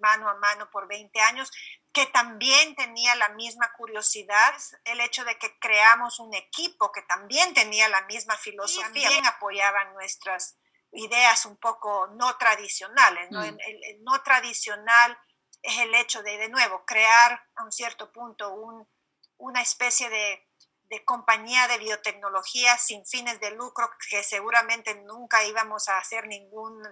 mano 0.00 0.28
a 0.28 0.34
mano 0.34 0.70
por 0.70 0.86
20 0.86 1.20
años, 1.20 1.50
que 1.92 2.06
también 2.06 2.74
tenía 2.76 3.14
la 3.16 3.30
misma 3.30 3.72
curiosidad, 3.72 4.54
el 4.84 5.00
hecho 5.00 5.24
de 5.24 5.36
que 5.38 5.58
creamos 5.58 6.20
un 6.20 6.34
equipo 6.34 6.92
que 6.92 7.02
también 7.02 7.52
tenía 7.52 7.88
la 7.88 8.02
misma 8.02 8.36
filosofía, 8.36 8.84
también 8.84 9.26
apoyaban 9.26 9.92
nuestras 9.94 10.56
ideas 10.92 11.46
un 11.46 11.56
poco 11.56 12.08
no 12.14 12.36
tradicionales. 12.36 13.30
¿no? 13.30 13.40
Mm. 13.40 13.58
El, 13.60 14.04
no 14.04 14.22
tradicional 14.22 15.18
es 15.62 15.78
el 15.78 15.94
hecho 15.94 16.22
de, 16.22 16.38
de 16.38 16.48
nuevo, 16.48 16.84
crear 16.84 17.42
a 17.56 17.64
un 17.64 17.72
cierto 17.72 18.12
punto 18.12 18.52
un, 18.52 18.86
una 19.36 19.60
especie 19.62 20.08
de, 20.08 20.48
de 20.84 21.04
compañía 21.04 21.68
de 21.68 21.78
biotecnología 21.78 22.76
sin 22.78 23.06
fines 23.06 23.40
de 23.40 23.52
lucro 23.52 23.90
que 24.08 24.22
seguramente 24.22 24.94
nunca 25.02 25.44
íbamos 25.44 25.88
a 25.88 25.98
hacer 25.98 26.26
ningún 26.26 26.82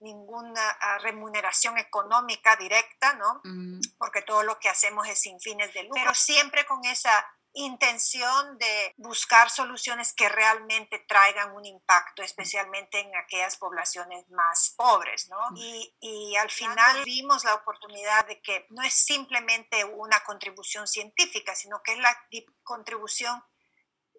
ninguna 0.00 0.70
ah, 0.80 0.98
remuneración 0.98 1.76
económica 1.76 2.54
directa, 2.56 3.14
¿no? 3.14 3.40
Mm. 3.42 3.80
Porque 3.98 4.22
todo 4.22 4.42
lo 4.44 4.58
que 4.60 4.68
hacemos 4.68 5.08
es 5.08 5.20
sin 5.20 5.40
fines 5.40 5.72
de 5.74 5.82
lucro, 5.82 6.00
pero 6.00 6.14
siempre 6.14 6.64
con 6.66 6.84
esa 6.84 7.26
intención 7.64 8.56
de 8.58 8.94
buscar 8.96 9.50
soluciones 9.50 10.12
que 10.12 10.28
realmente 10.28 11.00
traigan 11.08 11.52
un 11.54 11.64
impacto, 11.64 12.22
especialmente 12.22 13.00
en 13.00 13.14
aquellas 13.16 13.56
poblaciones 13.56 14.28
más 14.30 14.74
pobres, 14.76 15.28
¿no? 15.28 15.38
Y, 15.56 15.94
y, 16.00 16.36
al 16.36 16.50
final 16.50 17.04
vimos 17.04 17.44
la 17.44 17.54
oportunidad 17.54 18.26
de 18.26 18.40
que 18.40 18.66
no 18.70 18.82
es 18.82 18.94
simplemente 18.94 19.84
una 19.84 20.20
contribución 20.24 20.86
científica, 20.86 21.54
sino 21.54 21.82
que 21.82 21.92
es 21.92 21.98
la 21.98 22.16
contribución 22.62 23.42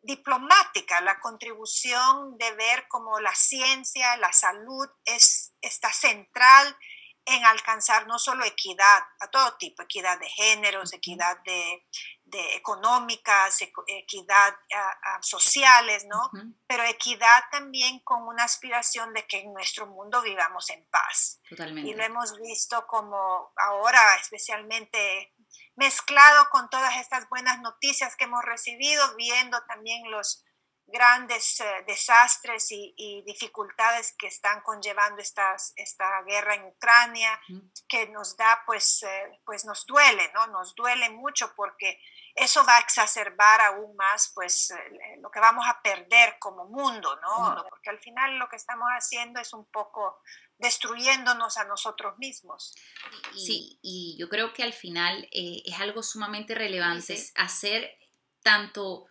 diplomática, 0.04 1.02
la 1.02 1.20
contribución 1.20 2.38
de 2.38 2.52
ver 2.54 2.88
cómo 2.88 3.20
la 3.20 3.36
ciencia, 3.36 4.18
la 4.18 4.34
salud 4.34 4.88
es, 5.06 5.54
está 5.62 5.92
central 5.94 6.78
en 7.26 7.46
alcanzar 7.46 8.08
no 8.08 8.18
solo 8.18 8.44
equidad 8.44 9.04
a 9.20 9.30
todo 9.30 9.56
tipo, 9.58 9.84
equidad 9.84 10.20
de 10.20 10.30
géneros, 10.30 10.94
equidad 10.94 11.38
de, 11.44 11.86
de 12.30 12.56
económicas, 12.56 13.62
equidad 13.88 14.56
sociales, 15.22 16.06
¿no? 16.06 16.32
Pero 16.68 16.84
equidad 16.84 17.44
también 17.52 18.00
con 18.00 18.24
una 18.24 18.44
aspiración 18.44 19.14
de 19.14 19.26
que 19.28 19.40
en 19.40 19.54
nuestro 19.54 19.88
mundo 19.88 20.22
vivamos 20.22 20.70
en 20.70 20.86
paz. 20.90 21.42
Totalmente. 21.50 21.90
Y 21.90 21.94
lo 21.94 22.04
hemos 22.04 22.38
visto 22.40 22.86
como 22.88 23.54
ahora, 23.58 24.16
especialmente 24.22 25.34
mezclado 25.76 26.50
con 26.52 26.70
todas 26.70 26.98
estas 26.98 27.30
buenas 27.30 27.60
noticias 27.62 28.16
que 28.16 28.26
hemos 28.26 28.44
recibido, 28.44 29.16
viendo 29.16 29.62
también 29.66 30.12
los 30.12 30.44
grandes 30.92 31.60
eh, 31.62 31.84
desastres 31.88 32.68
y, 32.72 33.24
dificultades 33.26 34.16
que 34.18 34.28
están 34.28 34.62
conllevando 34.62 35.22
estas, 35.22 35.74
esta 35.76 36.22
guerra 36.24 36.56
en 36.56 36.66
Ucrania, 36.66 37.40
que 37.88 38.08
nos 38.10 38.36
da, 38.36 38.62
pues, 38.66 39.04
eh, 39.04 39.40
pues 39.46 39.66
nos 39.66 39.86
duele, 39.86 40.32
¿no? 40.34 40.48
Nos 40.48 40.74
duele 40.76 41.10
mucho 41.10 41.54
porque 41.56 42.00
eso 42.36 42.66
va 42.66 42.78
a 42.78 42.80
exacerbar 42.80 43.62
aún 43.62 43.96
más, 43.96 44.32
pues, 44.34 44.72
eh, 44.72 45.18
lo 45.22 45.30
que 45.30 45.40
vamos 45.40 45.66
a 45.68 45.82
perder 45.82 46.38
como 46.40 46.66
mundo, 46.66 47.20
¿no? 47.22 47.64
Porque 47.70 47.90
al 47.90 48.00
final 48.00 48.38
lo 48.38 48.48
que 48.50 48.56
estamos 48.56 48.88
haciendo 48.90 49.40
es 49.40 49.54
un 49.54 49.66
poco 49.66 50.22
destruyéndonos 50.58 51.58
a 51.58 51.66
nosotros 51.66 52.18
mismos. 52.18 52.74
Sí, 53.36 53.80
y 53.82 54.18
yo 54.20 54.28
creo 54.30 54.54
que 54.54 54.64
al 54.64 54.74
final 54.74 55.28
es 55.32 55.80
algo 55.80 56.04
sumamente 56.04 56.56
relevante 56.56 57.18
hacer 57.36 57.98
tanto 58.42 59.06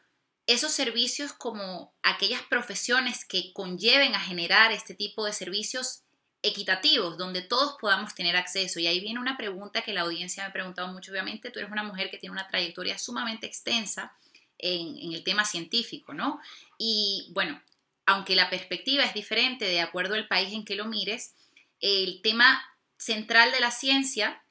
esos 0.49 0.73
servicios 0.73 1.35
como 1.35 1.95
aquellas 2.03 2.43
profesiones 2.43 3.27
que 3.27 3.53
conlleven 3.53 4.15
a 4.15 4.21
generar 4.21 4.73
este 4.73 4.95
tipo 4.95 5.27
de 5.27 5.35
servicios 5.35 6.05
equitativos, 6.41 7.19
donde 7.19 7.43
todos 7.43 7.77
podamos 7.79 8.15
tener 8.15 8.35
acceso. 8.35 8.81
Y 8.81 8.87
ahí 8.87 8.99
viene 8.99 9.21
una 9.21 9.37
pregunta 9.37 9.83
que 9.83 9.93
la 9.93 10.01
audiencia 10.01 10.43
me 10.43 10.49
ha 10.49 10.53
preguntado 10.53 10.89
mucho. 10.89 11.13
Obviamente, 11.13 11.51
tú 11.51 11.59
eres 11.59 11.71
una 11.71 11.83
mujer 11.83 12.11
que 12.11 12.17
tiene 12.17 12.33
una 12.33 12.49
trayectoria 12.49 12.97
sumamente 12.97 13.47
extensa 13.47 14.17
en, 14.57 15.13
el 15.13 15.23
tema 15.23 15.45
científico, 15.45 16.15
¿no? 16.15 16.41
Y 16.79 17.31
bueno, 17.35 17.63
aunque 18.07 18.35
la 18.35 18.49
perspectiva 18.49 19.05
es 19.05 19.13
diferente 19.13 19.67
de 19.67 19.83
acuerdo 19.83 20.15
al 20.15 20.29
país 20.29 20.55
en 20.55 20.65
que 20.65 20.77
lo 20.77 20.87
mires, 20.87 21.35
el 21.81 22.23
tema 22.23 22.65
central 22.97 23.53
de 23.53 23.61
la 23.61 23.71
ciencia 23.71 24.43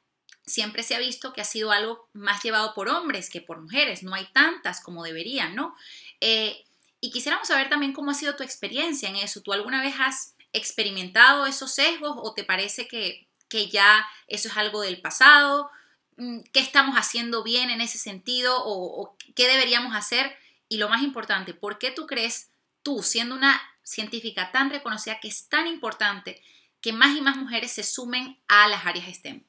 siempre 0.48 0.82
se 0.82 0.96
ha 0.96 1.00
visto 1.00 1.34
que 1.34 1.42
ha 1.42 1.46
sido 1.46 1.72
algo 1.72 2.10
más 2.14 2.42
llevado 2.42 2.74
por 2.74 2.88
hombres 2.88 3.30
que 3.30 3.42
por 3.42 3.62
mujeres, 3.62 4.02
no 4.02 4.16
hay 4.16 4.26
tantas 4.34 4.82
como 4.82 5.04
deberían, 5.04 5.54
¿no? 5.56 5.76
Eh, 6.22 6.64
y 7.02 7.12
quisiéramos 7.12 7.50
saber 7.50 7.70
también 7.70 7.94
cómo 7.94 8.12
ha 8.12 8.16
sido 8.16 8.36
tu 8.36 8.44
experiencia 8.44 9.10
en 9.10 9.18
eso. 9.18 9.42
¿Tú 9.42 9.54
alguna 9.54 9.82
vez 9.82 9.96
has 10.00 10.36
experimentado 10.54 11.46
esos 11.46 11.76
sesgos 11.76 12.14
o 12.18 12.34
te 12.34 12.44
parece 12.44 12.88
que, 12.88 13.28
ya 13.70 14.08
eso 14.28 14.48
es 14.48 14.58
algo 14.58 14.82
del 14.82 15.02
pasado? 15.02 15.70
Mm, 16.16 16.40
¿Qué 16.54 16.62
estamos 16.62 16.96
haciendo 16.96 17.44
bien 17.44 17.70
en 17.70 17.82
ese 17.82 17.98
sentido 17.98 18.64
o, 18.64 19.02
o 19.02 19.18
qué 19.36 19.48
deberíamos 19.48 19.96
hacer? 19.96 20.36
Y 20.70 20.78
lo 20.78 20.90
más 20.90 21.04
importante, 21.04 21.54
¿por 21.54 21.78
qué 21.78 21.92
tú 21.92 22.08
crees, 22.08 22.52
tú 22.84 23.04
siendo 23.04 23.36
una 23.36 23.62
científica 23.84 24.52
tan 24.52 24.70
reconocida, 24.70 25.20
que 25.20 25.28
es 25.28 25.50
tan 25.50 25.68
importante 25.68 26.42
que 26.82 26.94
más 26.94 27.16
y 27.16 27.22
más 27.22 27.38
mujeres 27.38 27.72
se 27.72 27.84
sumen 27.84 28.40
a 28.48 28.68
las 28.68 28.86
áreas 28.86 29.14
STEM? 29.14 29.47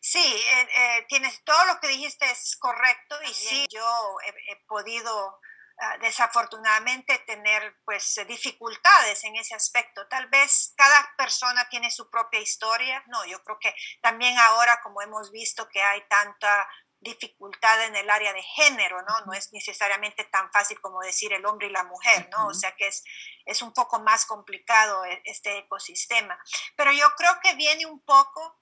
Sí, 0.00 0.18
eh, 0.18 0.68
eh, 0.76 1.06
tienes 1.08 1.42
todo 1.44 1.64
lo 1.66 1.80
que 1.80 1.88
dijiste 1.88 2.30
es 2.30 2.56
correcto 2.56 3.16
y 3.22 3.34
sí, 3.34 3.66
yo 3.70 4.16
he, 4.24 4.56
podido 4.66 5.40
ah, 5.78 5.98
desafortunadamente 5.98 7.18
tener 7.26 7.76
pues 7.84 8.20
dificultades 8.26 9.24
en 9.24 9.36
ese 9.36 9.54
aspecto. 9.54 10.06
Tal 10.08 10.28
vez 10.28 10.74
cada 10.76 11.14
persona 11.16 11.68
tiene 11.68 11.90
su 11.90 12.10
propia 12.10 12.40
historia. 12.40 13.02
No, 13.08 13.24
yo 13.24 13.42
creo 13.44 13.58
que 13.60 13.74
también 14.00 14.38
ahora 14.38 14.80
como 14.82 15.02
hemos 15.02 15.30
visto 15.30 15.68
que 15.68 15.82
hay 15.82 16.06
tanta 16.08 16.68
dificultad 17.02 17.84
en 17.84 17.96
el 17.96 18.08
área 18.08 18.32
de 18.32 18.42
género, 18.42 19.02
¿no? 19.02 19.26
No 19.26 19.32
es 19.32 19.52
necesariamente 19.52 20.24
tan 20.24 20.50
fácil 20.52 20.80
como 20.80 21.00
decir 21.00 21.32
el 21.32 21.44
hombre 21.46 21.66
y 21.66 21.70
la 21.70 21.82
mujer, 21.82 22.28
¿no? 22.30 22.46
O 22.46 22.54
sea 22.54 22.74
que 22.76 22.86
es, 22.86 23.02
es 23.44 23.60
un 23.60 23.72
poco 23.72 23.98
más 24.00 24.24
complicado 24.24 25.04
e, 25.04 25.20
este 25.24 25.58
ecosistema. 25.58 26.38
Pero 26.76 26.92
yo 26.92 27.08
creo 27.16 27.40
que 27.42 27.54
viene 27.54 27.86
un 27.86 28.00
poco 28.04 28.61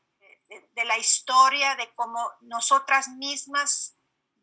de, 0.51 0.85
la 0.85 0.99
historia, 0.99 1.77
de 1.77 1.93
cómo 1.95 2.33
nosotras 2.41 3.09
mismas 3.09 3.97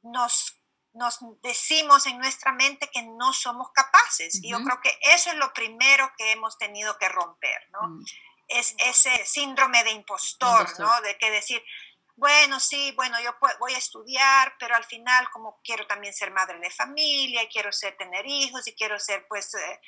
nos, 0.04 0.62
nos 0.94 1.20
decimos 1.42 2.06
en 2.06 2.18
nuestra 2.18 2.54
mente 2.54 2.90
que 2.90 3.02
no 3.04 3.34
somos 3.34 3.72
capaces. 3.72 4.42
Y 4.42 4.52
yo 4.52 4.64
creo 4.64 4.80
que 4.82 4.98
eso 5.14 5.32
es 5.32 5.36
lo 5.36 5.52
primero 5.54 6.12
que 6.18 6.32
hemos 6.32 6.58
tenido 6.58 6.98
que 6.98 7.10
romper, 7.10 7.70
¿no? 7.72 7.90
Mm. 7.90 8.06
Es 8.48 8.76
ese 8.78 9.26
síndrome 9.26 9.84
de 9.84 9.92
impostor, 9.92 10.80
¿no? 10.80 11.02
De 11.02 11.18
que 11.18 11.30
decir, 11.30 11.62
bueno, 12.16 12.60
sí, 12.60 12.94
bueno, 12.96 13.20
yo 13.22 13.36
voy 13.60 13.74
a 13.74 13.78
estudiar, 13.78 14.56
pero 14.58 14.76
al 14.76 14.86
final 14.86 15.30
como 15.32 15.60
quiero 15.64 15.86
también 15.86 16.14
ser 16.14 16.32
madre 16.32 16.58
de 16.60 16.72
familia, 16.72 17.44
y 17.44 17.48
quiero 17.48 17.72
ser 17.72 17.98
tener 17.98 18.26
hijos 18.26 18.66
y 18.68 18.74
quiero 18.74 18.98
ser 18.98 19.28
pues 19.28 19.54
eh, 19.54 19.82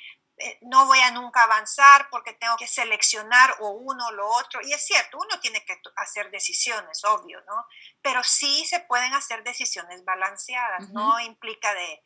no 0.62 0.86
voy 0.86 0.98
a 1.00 1.10
nunca 1.10 1.42
avanzar 1.42 2.08
porque 2.10 2.32
tengo 2.34 2.56
que 2.56 2.66
seleccionar 2.66 3.56
o 3.60 3.70
uno 3.70 4.06
o 4.06 4.12
lo 4.12 4.28
otro. 4.28 4.60
Y 4.62 4.72
es 4.72 4.84
cierto, 4.84 5.18
uno 5.18 5.40
tiene 5.40 5.64
que 5.64 5.80
hacer 5.96 6.30
decisiones, 6.30 7.04
obvio, 7.04 7.40
¿no? 7.42 7.66
Pero 8.02 8.22
sí 8.24 8.64
se 8.66 8.80
pueden 8.80 9.12
hacer 9.14 9.42
decisiones 9.42 10.04
balanceadas, 10.04 10.90
no 10.90 11.20
implica 11.20 11.74
de, 11.74 12.02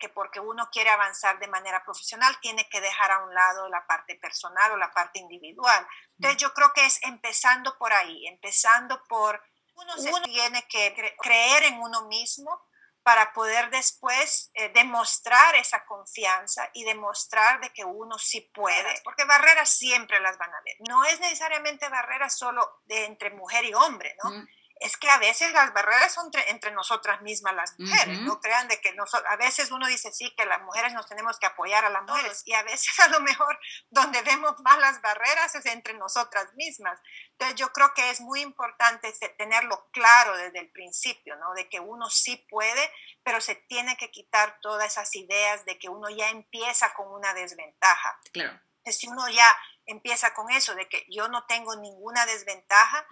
que 0.00 0.08
porque 0.08 0.40
uno 0.40 0.68
quiere 0.72 0.90
avanzar 0.90 1.38
de 1.38 1.46
manera 1.46 1.84
profesional 1.84 2.36
tiene 2.40 2.68
que 2.68 2.80
dejar 2.80 3.12
a 3.12 3.24
un 3.24 3.32
lado 3.32 3.68
la 3.68 3.86
parte 3.86 4.16
personal 4.16 4.72
o 4.72 4.76
la 4.76 4.90
parte 4.90 5.20
individual. 5.20 5.86
Entonces 6.18 6.42
yo 6.42 6.52
creo 6.54 6.72
que 6.72 6.84
es 6.84 7.00
empezando 7.04 7.78
por 7.78 7.92
ahí, 7.92 8.26
empezando 8.26 9.02
por 9.04 9.40
uno, 9.74 9.92
uno 9.96 10.22
tiene 10.22 10.66
que 10.66 11.14
creer 11.22 11.64
en 11.64 11.80
uno 11.80 12.06
mismo, 12.08 12.66
para 13.06 13.32
poder 13.32 13.70
después 13.70 14.50
eh, 14.54 14.68
demostrar 14.74 15.54
esa 15.54 15.84
confianza 15.84 16.68
y 16.74 16.82
demostrar 16.82 17.60
de 17.60 17.70
que 17.70 17.84
uno 17.84 18.18
sí 18.18 18.40
puede, 18.52 19.00
porque 19.04 19.24
barreras 19.24 19.68
siempre 19.68 20.18
las 20.18 20.36
van 20.38 20.52
a 20.52 20.58
haber. 20.58 20.74
No 20.88 21.04
es 21.04 21.20
necesariamente 21.20 21.88
barreras 21.88 22.36
solo 22.36 22.80
de 22.86 23.04
entre 23.04 23.30
mujer 23.30 23.64
y 23.64 23.74
hombre, 23.74 24.16
¿no? 24.24 24.30
Mm 24.30 24.48
es 24.78 24.96
que 24.98 25.08
a 25.08 25.18
veces 25.18 25.52
las 25.52 25.72
barreras 25.72 26.12
son 26.12 26.30
entre, 26.48 26.70
nosotras 26.70 27.22
mismas 27.22 27.54
las 27.54 27.78
mujeres, 27.78 28.20
no 28.20 28.40
crean 28.40 28.68
de 28.68 28.78
que 28.80 28.94
a 29.26 29.36
veces 29.36 29.70
uno 29.70 29.86
dice 29.86 30.12
sí 30.12 30.34
que 30.36 30.44
las 30.44 30.60
mujeres 30.62 30.92
nos 30.92 31.06
tenemos 31.06 31.38
que 31.38 31.46
apoyar 31.46 31.84
a 31.86 31.90
las 31.90 32.02
mujeres 32.02 32.42
y 32.44 32.52
a 32.52 32.62
veces 32.62 32.98
a 33.00 33.08
lo 33.08 33.20
mejor 33.20 33.58
donde 33.88 34.20
vemos 34.22 34.60
más 34.60 34.78
las 34.78 35.00
barreras 35.00 35.54
es 35.54 35.64
entre 35.66 35.94
nosotras 35.94 36.52
mismas. 36.54 37.00
Entonces 37.32 37.56
yo 37.56 37.72
creo 37.72 37.94
que 37.94 38.10
es 38.10 38.20
muy 38.20 38.42
importante 38.42 39.12
tenerlo 39.38 39.88
claro 39.92 40.36
desde 40.36 40.58
el 40.58 40.70
principio, 40.70 41.36
¿no? 41.36 41.54
De 41.54 41.68
que 41.70 41.80
uno 41.80 42.10
sí 42.10 42.46
puede, 42.50 42.92
pero 43.22 43.40
se 43.40 43.54
tiene 43.54 43.96
que 43.96 44.10
quitar 44.10 44.58
todas 44.60 44.92
esas 44.92 45.14
ideas 45.16 45.64
de 45.64 45.78
que 45.78 45.88
uno 45.88 46.10
ya 46.10 46.28
empieza 46.28 46.92
con 46.92 47.10
una 47.10 47.32
desventaja. 47.32 48.20
Claro. 48.32 48.60
si 48.84 49.08
uno 49.08 49.26
ya 49.28 49.56
empieza 49.86 50.34
con 50.34 50.50
eso 50.50 50.74
de 50.74 50.88
que 50.88 51.06
yo 51.08 51.28
no 51.28 51.46
tengo 51.46 51.76
ninguna 51.76 52.26
desventaja, 52.26 53.06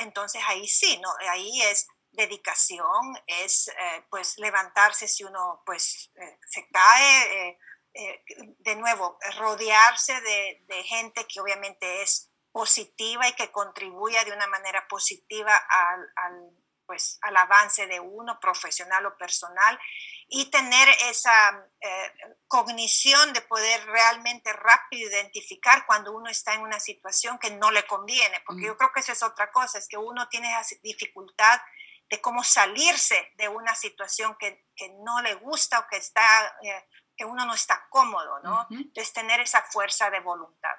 entonces 0.00 0.42
ahí 0.46 0.66
sí, 0.66 0.98
¿no? 1.02 1.08
Ahí 1.28 1.62
es 1.62 1.86
dedicación, 2.12 3.18
es 3.26 3.68
eh, 3.68 4.04
pues 4.10 4.38
levantarse 4.38 5.08
si 5.08 5.24
uno 5.24 5.62
pues 5.64 6.10
eh, 6.16 6.38
se 6.46 6.68
cae, 6.68 7.58
eh, 7.94 8.24
de 8.58 8.76
nuevo, 8.76 9.18
rodearse 9.38 10.18
de, 10.20 10.82
gente 10.84 11.26
que 11.26 11.40
obviamente 11.40 12.02
es 12.02 12.30
positiva 12.50 13.28
y 13.28 13.34
que 13.34 13.50
contribuya 13.50 14.24
de 14.24 14.32
una 14.32 14.46
manera 14.46 14.86
positiva 14.88 15.54
al, 15.56 16.50
pues, 16.86 17.18
al 17.22 17.36
avance 17.36 17.86
de 17.86 18.00
uno, 18.00 18.38
profesional 18.40 19.06
o 19.06 19.16
personal, 19.16 19.78
y 20.34 20.46
tener 20.46 20.88
esa 21.10 21.68
cognición 22.48 23.34
de 23.34 23.42
poder 23.42 23.84
realmente 23.84 24.50
rápido 24.52 25.10
identificar 25.10 25.84
cuando 25.86 26.16
uno 26.16 26.30
está 26.30 26.54
en 26.54 26.62
una 26.62 26.80
situación 26.80 27.38
que 27.38 27.50
no 27.50 27.70
le 27.70 27.86
conviene, 27.86 28.42
porque 28.46 28.64
yo 28.64 28.76
creo 28.78 28.90
que 28.94 29.00
esa 29.00 29.12
es 29.12 29.22
otra 29.22 29.52
cosa, 29.52 29.78
es 29.78 29.88
que 29.88 29.98
uno 29.98 30.28
tiene 30.28 30.50
esa 30.58 30.74
dificultad 30.82 31.60
de 32.08 32.20
cómo 32.22 32.42
salirse 32.44 33.32
de 33.36 33.48
una 33.48 33.74
situación 33.74 34.34
que, 34.38 34.64
no 35.04 35.20
le 35.20 35.34
gusta 35.34 35.80
o 35.80 35.86
que, 35.88 35.98
está, 35.98 36.56
eh, 36.62 36.84
que 37.14 37.26
uno 37.26 37.44
no 37.44 37.52
está 37.54 37.86
cómodo, 37.90 38.40
¿no? 38.40 38.66
Es 38.94 39.12
tener 39.12 39.40
esa 39.40 39.62
fuerza 39.62 40.10
de 40.10 40.20
voluntad. 40.20 40.74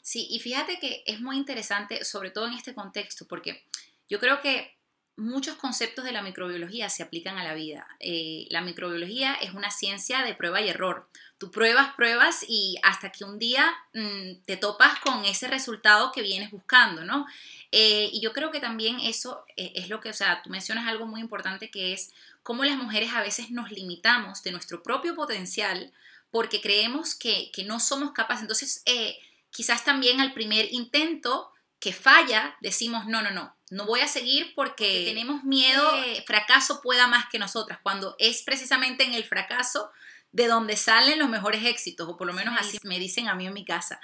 Sí, 0.00 0.28
y 0.30 0.38
fíjate 0.38 0.78
que 0.78 1.02
es 1.06 1.20
muy 1.20 1.36
interesante, 1.36 2.04
sobre 2.04 2.30
todo 2.30 2.46
en 2.46 2.54
este 2.54 2.74
contexto, 2.74 3.26
porque 3.28 3.68
yo 4.08 4.20
creo 4.20 4.40
que 4.40 4.75
muchos 5.16 5.56
conceptos 5.56 6.04
de 6.04 6.12
la 6.12 6.22
microbiología 6.22 6.90
se 6.90 7.02
aplican 7.02 7.38
a 7.38 7.44
la 7.44 7.54
vida. 7.54 7.86
Eh, 8.00 8.46
la 8.50 8.60
microbiología 8.60 9.34
es 9.34 9.54
una 9.54 9.70
ciencia 9.70 10.22
de 10.22 10.34
prueba 10.34 10.60
y 10.60 10.68
error. 10.68 11.08
Tú 11.38 11.50
pruebas, 11.50 11.94
pruebas 11.94 12.44
y 12.46 12.78
hasta 12.82 13.10
que 13.10 13.24
un 13.24 13.38
día 13.38 13.74
mm, 13.94 14.42
te 14.44 14.56
topas 14.56 14.98
con 15.00 15.24
ese 15.24 15.48
resultado 15.48 16.12
que 16.12 16.22
vienes 16.22 16.50
buscando, 16.50 17.04
¿no? 17.04 17.26
Eh, 17.72 18.10
y 18.12 18.20
yo 18.20 18.32
creo 18.32 18.50
que 18.50 18.60
también 18.60 19.00
eso 19.00 19.44
eh, 19.56 19.72
es 19.74 19.88
lo 19.88 20.00
que, 20.00 20.10
o 20.10 20.14
sea, 20.14 20.42
tú 20.42 20.50
mencionas 20.50 20.86
algo 20.86 21.06
muy 21.06 21.20
importante 21.20 21.70
que 21.70 21.92
es 21.94 22.12
cómo 22.42 22.64
las 22.64 22.76
mujeres 22.76 23.12
a 23.14 23.22
veces 23.22 23.50
nos 23.50 23.70
limitamos 23.70 24.42
de 24.42 24.52
nuestro 24.52 24.82
propio 24.82 25.14
potencial 25.14 25.92
porque 26.30 26.60
creemos 26.60 27.14
que, 27.14 27.50
no 27.64 27.80
somos 27.80 28.12
capaces. 28.12 28.42
Entonces, 28.42 28.82
eh, 28.84 29.18
quizás 29.50 29.84
también 29.84 30.20
al 30.20 30.34
primer 30.34 30.72
intento 30.72 31.50
que 31.80 31.92
falla, 31.92 32.56
decimos, 32.60 33.06
no, 33.06 33.22
no, 33.22 33.30
no, 33.30 33.55
no 33.70 33.84
voy 33.86 34.00
a 34.00 34.08
seguir 34.08 34.54
porque 34.54 35.04
tenemos 35.06 35.44
miedo 35.44 35.82
que 36.02 36.22
fracaso 36.26 36.80
pueda 36.82 37.06
más 37.06 37.26
que 37.30 37.38
nosotras, 37.38 37.78
cuando 37.82 38.14
es 38.18 38.42
precisamente 38.42 39.04
en 39.04 39.14
el 39.14 39.24
fracaso 39.24 39.90
de 40.32 40.46
donde 40.46 40.76
salen 40.76 41.18
los 41.18 41.28
mejores 41.28 41.64
éxitos, 41.64 42.08
o 42.08 42.16
por 42.16 42.26
lo 42.26 42.32
menos 42.32 42.54
así 42.58 42.78
me 42.84 42.98
dicen 42.98 43.28
a 43.28 43.34
mí 43.34 43.46
en 43.46 43.54
mi 43.54 43.64
casa. 43.64 44.00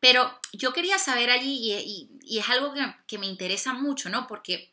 Pero 0.00 0.40
yo 0.54 0.72
quería 0.72 0.98
saber 0.98 1.30
allí, 1.30 2.08
y, 2.22 2.38
es 2.38 2.48
algo 2.48 2.72
que, 3.06 3.18
me 3.18 3.26
interesa 3.26 3.74
mucho, 3.74 4.08
¿no? 4.08 4.26
Porque 4.26 4.72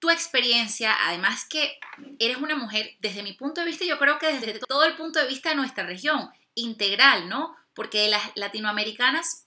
tu 0.00 0.10
experiencia, 0.10 0.96
además 1.06 1.44
que 1.48 1.78
eres 2.18 2.38
una 2.38 2.56
mujer, 2.56 2.96
desde 3.00 3.22
mi 3.22 3.32
punto 3.32 3.60
de 3.60 3.68
vista, 3.68 3.84
yo 3.84 3.98
creo 3.98 4.18
que 4.18 4.32
desde 4.32 4.58
todo 4.58 4.84
el 4.84 4.96
punto 4.96 5.20
de 5.20 5.28
vista 5.28 5.50
de 5.50 5.56
nuestra 5.56 5.84
región, 5.86 6.30
integral, 6.54 7.28
¿no? 7.28 7.56
Porque 7.74 8.08
las 8.08 8.22
latinoamericanas 8.34 9.46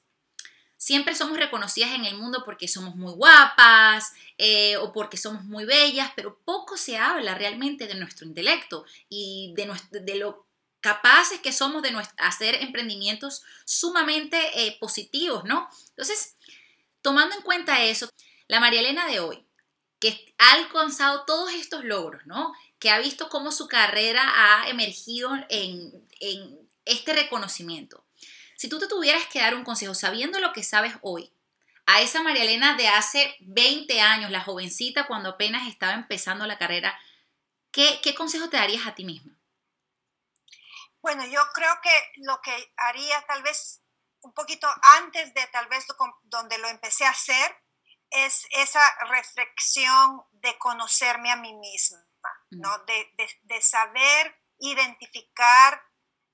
siempre 0.81 1.13
somos 1.13 1.37
reconocidas 1.37 1.91
en 1.91 2.05
el 2.05 2.17
mundo 2.17 2.41
porque 2.43 2.67
somos 2.67 2.95
muy 2.95 3.13
guapas 3.13 4.13
eh, 4.39 4.77
o 4.77 4.91
porque 4.91 5.15
somos 5.15 5.43
muy 5.43 5.63
bellas, 5.63 6.11
pero 6.15 6.39
poco 6.43 6.75
se 6.75 6.97
habla 6.97 7.35
realmente 7.35 7.85
de 7.85 7.93
nuestro 7.93 8.25
intelecto 8.25 8.83
y 9.07 9.53
de, 9.55 10.15
lo 10.15 10.47
capaces 10.79 11.39
que 11.39 11.53
somos 11.53 11.83
de 11.83 11.95
hacer 12.17 12.55
emprendimientos 12.55 13.43
sumamente 13.63 14.39
eh, 14.55 14.75
positivos, 14.79 15.43
¿no? 15.43 15.69
Entonces, 15.89 16.35
tomando 17.03 17.35
en 17.35 17.43
cuenta 17.43 17.83
eso, 17.83 18.09
la 18.47 18.59
María 18.59 18.79
Elena 18.79 19.05
de 19.05 19.19
hoy, 19.19 19.45
que 19.99 20.33
ha 20.39 20.53
alcanzado 20.53 21.25
todos 21.25 21.53
estos 21.53 21.85
logros, 21.85 22.25
¿no? 22.25 22.53
Que 22.79 22.89
ha 22.89 22.97
visto 22.97 23.29
cómo 23.29 23.51
su 23.51 23.67
carrera 23.67 24.23
ha 24.35 24.67
emergido 24.67 25.29
en 25.47 26.07
este 26.85 27.13
reconocimiento. 27.13 28.03
Si 28.61 28.69
tú 28.69 28.77
te 28.77 28.87
tuvieras 28.87 29.25
que 29.25 29.39
dar 29.39 29.55
un 29.55 29.63
consejo, 29.63 29.95
sabiendo 29.95 30.39
lo 30.39 30.53
que 30.53 30.61
sabes 30.61 30.93
hoy, 31.01 31.33
a 31.87 32.01
esa 32.01 32.21
María 32.21 32.43
Elena 32.43 32.77
de 32.77 32.89
hace 32.89 33.35
20 33.39 33.99
años, 33.99 34.29
la 34.29 34.43
jovencita 34.43 35.07
cuando 35.07 35.29
apenas 35.29 35.67
estaba 35.67 35.93
empezando 35.93 36.45
la 36.45 36.59
carrera, 36.59 36.95
¿qué, 37.71 37.99
qué 38.03 38.13
consejo 38.13 38.51
te 38.51 38.57
darías 38.57 38.85
a 38.85 38.93
ti 38.93 39.03
misma? 39.03 39.35
Bueno, 41.01 41.25
yo 41.25 41.41
creo 41.55 41.73
que 41.81 41.89
lo 42.17 42.39
que 42.41 42.71
haría 42.77 43.25
tal 43.25 43.41
vez 43.41 43.81
un 44.21 44.31
poquito 44.35 44.67
antes 44.99 45.33
de 45.33 45.47
tal 45.47 45.67
vez 45.67 45.87
donde 46.25 46.59
lo 46.59 46.67
empecé 46.67 47.05
a 47.05 47.09
hacer 47.09 47.57
es 48.11 48.45
esa 48.51 48.83
reflexión 49.09 50.21
de 50.33 50.55
conocerme 50.59 51.31
a 51.31 51.35
mí 51.35 51.51
misma, 51.55 52.05
¿no? 52.51 52.77
De, 52.85 53.61
saber 53.63 54.39
identificar 54.59 55.81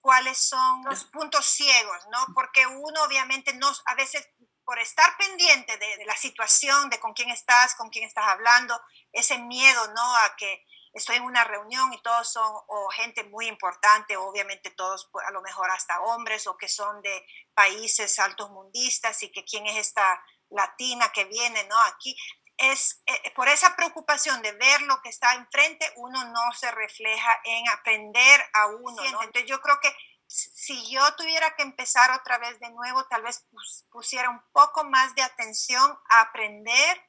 cuáles 0.02 0.38
son 0.38 0.84
los 0.86 1.06
puntos 1.06 1.46
ciegos, 1.46 1.98
¿no? 2.12 2.34
Porque 2.34 2.66
uno 2.66 3.04
obviamente 3.04 3.54
no, 3.54 3.72
a 3.86 3.96
veces 3.96 4.28
por 4.64 4.80
estar 4.80 5.16
pendiente 5.18 5.78
de, 5.78 5.98
de, 5.98 6.06
la 6.06 6.16
situación, 6.18 6.90
de 6.90 7.00
con 7.00 7.14
quién 7.14 7.30
estás, 7.30 7.76
con 7.76 7.90
quién 7.90 8.06
estás 8.06 8.26
hablando, 8.28 8.80
ese 9.14 9.38
miedo, 9.38 9.88
¿no? 9.94 10.16
A 10.18 10.36
que 10.36 10.66
estoy 10.98 11.18
en 11.18 11.24
una 11.24 11.44
reunión 11.44 11.94
y 11.94 12.02
todos 12.02 12.32
son 12.32 12.52
o 12.68 12.90
gente 12.90 13.24
muy 13.26 13.48
importante, 13.48 14.18
obviamente 14.18 14.72
todos 14.72 15.10
pues, 15.12 15.26
a 15.26 15.32
lo 15.32 15.42
mejor 15.42 15.70
hasta 15.70 16.02
hombres 16.02 16.48
o 16.48 16.58
que 16.58 16.68
son 16.68 17.02
de 17.02 17.26
países 17.54 18.20
altos 18.20 18.50
mundistas 18.50 19.22
y 19.24 19.32
que 19.32 19.46
quién 19.46 19.68
es 19.68 19.78
esta 19.78 20.22
latina 20.50 21.12
que 21.12 21.26
viene, 21.26 21.64
¿no? 21.66 21.80
Aquí 21.82 22.18
es 22.58 23.02
eh, 23.06 23.34
por 23.36 23.48
esa 23.48 23.76
preocupación 23.76 24.42
de 24.42 24.52
ver 24.54 24.82
lo 24.82 25.02
que 25.02 25.10
está 25.10 25.34
enfrente, 25.34 25.92
uno 25.96 26.26
no 26.26 26.54
se 26.54 26.72
refleja 26.72 27.40
en 27.44 27.68
aprender 27.70 28.42
a 28.54 28.68
uno, 28.68 29.04
¿no? 29.12 29.24
Entonces 29.24 29.46
yo 29.46 29.62
creo 29.62 29.80
que 29.80 29.96
si 30.28 30.90
yo 30.92 31.16
tuviera 31.16 31.56
que 31.56 31.64
empezar 31.64 32.12
otra 32.12 32.38
vez 32.38 32.60
de 32.60 32.70
nuevo, 32.72 33.06
tal 33.06 33.22
vez 33.22 33.46
pusiera 33.90 34.30
un 34.30 34.42
poco 34.52 34.84
más 34.84 35.16
de 35.16 35.22
atención 35.22 35.98
a 36.10 36.22
aprender 36.22 37.02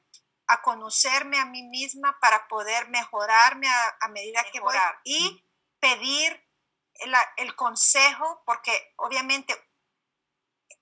a 0.47 0.63
conocerme 0.63 1.39
a 1.39 1.45
mí 1.45 1.63
misma 1.65 2.19
para 2.21 2.49
poder 2.49 2.89
mejorarme 2.89 3.69
a, 3.69 4.09
medida 4.09 4.45
que 4.51 4.61
voy 4.61 4.75
y 5.05 5.45
pedir 5.79 6.43
el, 7.37 7.55
consejo, 7.55 8.43
porque 8.47 8.95
obviamente 8.97 9.55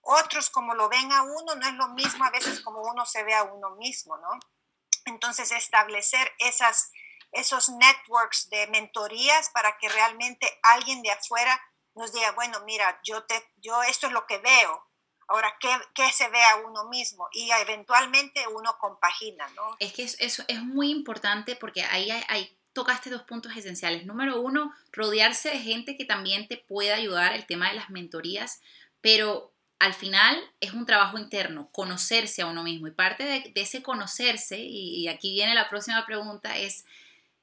otros 0.03 0.51
como 0.51 0.75
lo 0.75 0.89
ven 0.89 1.11
a 1.13 1.23
uno 1.23 1.57
no 1.57 1.67
es 1.67 1.75
lo 1.75 1.89
mismo 1.89 2.25
a 2.25 2.31
veces 2.31 2.61
como 2.61 2.81
uno 2.83 3.05
se 3.05 3.25
ve 3.25 3.35
a 3.35 3.43
uno 3.43 3.71
mismo, 3.71 4.17
¿no? 4.19 4.39
Entonces 5.07 5.51
establecer 5.53 6.33
esas, 6.39 6.93
esos 7.33 7.69
networks 7.71 8.51
de 8.51 8.67
mentorías 8.69 9.51
para 9.51 9.79
que 9.79 9.89
realmente 9.89 10.47
alguien 10.63 11.03
de 11.03 11.11
afuera 11.11 11.61
nos 11.95 12.13
diga, 12.13 12.33
bueno, 12.33 12.61
mira, 12.65 13.01
yo, 13.03 13.25
te, 13.25 13.43
yo 13.57 13.83
esto 13.83 14.09
es 14.09 14.13
lo 14.13 14.27
que 14.27 14.39
veo, 14.39 14.87
Ahora, 15.29 15.53
¿qué, 15.61 16.13
se 16.13 16.29
ve 16.29 16.41
a 16.41 16.57
uno 16.57 16.89
mismo? 16.89 17.29
Y 17.33 17.51
eventualmente 17.51 18.47
uno 18.47 18.77
compagina, 18.79 19.49
¿no? 19.57 19.77
Es 19.81 19.93
que 19.93 20.05
eso 20.05 20.45
es, 20.47 20.63
muy 20.63 20.91
importante 20.91 21.57
porque 21.57 21.83
ahí 21.83 22.11
hay, 22.11 22.57
tocaste 22.73 23.11
dos 23.11 23.23
puntos 23.23 23.57
esenciales. 23.57 24.07
Número 24.07 24.41
uno, 24.41 24.73
rodearse 24.93 25.51
de 25.51 25.59
gente 25.59 25.97
que 25.97 26.05
también 26.05 26.47
te 26.47 26.59
pueda 26.59 26.95
ayudar, 26.95 27.33
el 27.33 27.47
tema 27.47 27.69
de 27.69 27.75
las 27.75 27.91
mentorías, 27.91 28.61
pero 29.01 29.53
al 29.79 29.95
final 29.95 30.39
es 30.61 30.73
un 30.73 30.87
trabajo 30.87 31.19
interno, 31.19 31.69
conocerse 31.73 32.43
a 32.43 32.47
uno 32.47 32.63
mismo. 32.63 32.87
Y 32.87 32.93
parte 32.93 33.25
de, 33.25 33.53
ese 33.55 33.83
conocerse, 33.83 34.59
y, 34.59 35.09
aquí 35.09 35.33
viene 35.33 35.55
la 35.55 35.69
próxima 35.69 36.05
pregunta, 36.07 36.57
es 36.57 36.85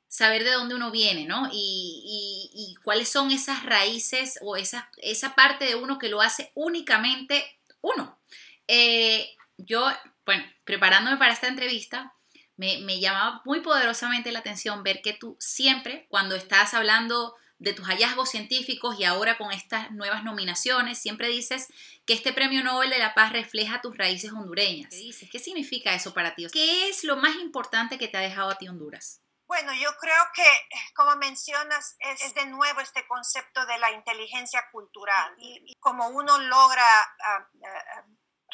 saber 0.07 0.43
de 0.43 0.51
dónde 0.51 0.75
uno 0.75 0.91
viene, 0.91 1.25
¿no? 1.25 1.49
Y, 1.51 2.75
cuáles 2.83 3.09
son 3.09 3.31
esas 3.31 3.63
raíces 3.63 4.37
o 4.41 4.57
esa, 4.57 4.89
esa 4.97 5.35
parte 5.35 5.65
de 5.65 5.75
uno 5.75 5.99
que 5.99 6.09
lo 6.09 6.21
hace 6.21 6.51
únicamente 6.53 7.45
uno. 7.81 8.19
Eh, 8.67 9.35
yo, 9.57 9.89
bueno, 10.25 10.43
preparándome 10.65 11.17
para 11.17 11.33
esta 11.33 11.47
entrevista, 11.47 12.13
me, 12.55 12.99
llamaba 12.99 13.41
muy 13.45 13.61
poderosamente 13.61 14.31
la 14.31 14.39
atención 14.39 14.83
ver 14.83 15.01
que 15.01 15.13
tú 15.13 15.35
siempre, 15.39 16.05
cuando 16.09 16.35
estás 16.35 16.73
hablando 16.73 17.35
de 17.63 17.73
tus 17.73 17.87
hallazgos 17.87 18.29
científicos 18.29 18.99
y 18.99 19.05
ahora 19.05 19.37
con 19.37 19.51
estas 19.51 19.89
nuevas 19.91 20.23
nominaciones, 20.23 20.99
siempre 20.99 21.29
dices 21.29 21.67
que 22.05 22.13
este 22.13 22.33
premio 22.33 22.61
Nobel 22.63 22.89
de 22.89 22.99
la 22.99 23.13
Paz 23.13 23.31
refleja 23.31 23.81
tus 23.81 23.97
raíces 23.97 24.31
hondureñas. 24.31 24.89
¿Qué 24.89 24.97
dices? 24.97 25.29
¿Qué 25.31 25.39
significa 25.39 25.93
eso 25.93 26.13
para 26.13 26.35
ti? 26.35 26.45
¿Qué 26.51 26.89
es 26.89 27.05
lo 27.05 27.15
más 27.15 27.35
importante 27.37 27.97
que 27.97 28.09
te 28.09 28.17
ha 28.17 28.21
dejado 28.21 28.49
a 28.51 28.57
ti 28.57 28.67
Honduras? 28.67 29.21
Bueno, 29.47 29.73
yo 29.73 29.89
creo 29.99 30.23
que, 30.33 30.45
como 30.95 31.15
mencionas, 31.15 31.95
es, 31.99 32.33
de 32.33 32.45
nuevo 32.47 32.81
este 32.81 33.07
concepto 33.07 33.65
de 33.65 33.77
la 33.77 33.91
inteligencia 33.91 34.69
cultural 34.71 35.33
y, 35.37 35.75
como 35.79 36.07
uno 36.07 36.39
logra 36.39 36.83
ah, 37.19 37.49
ah, 37.65 38.03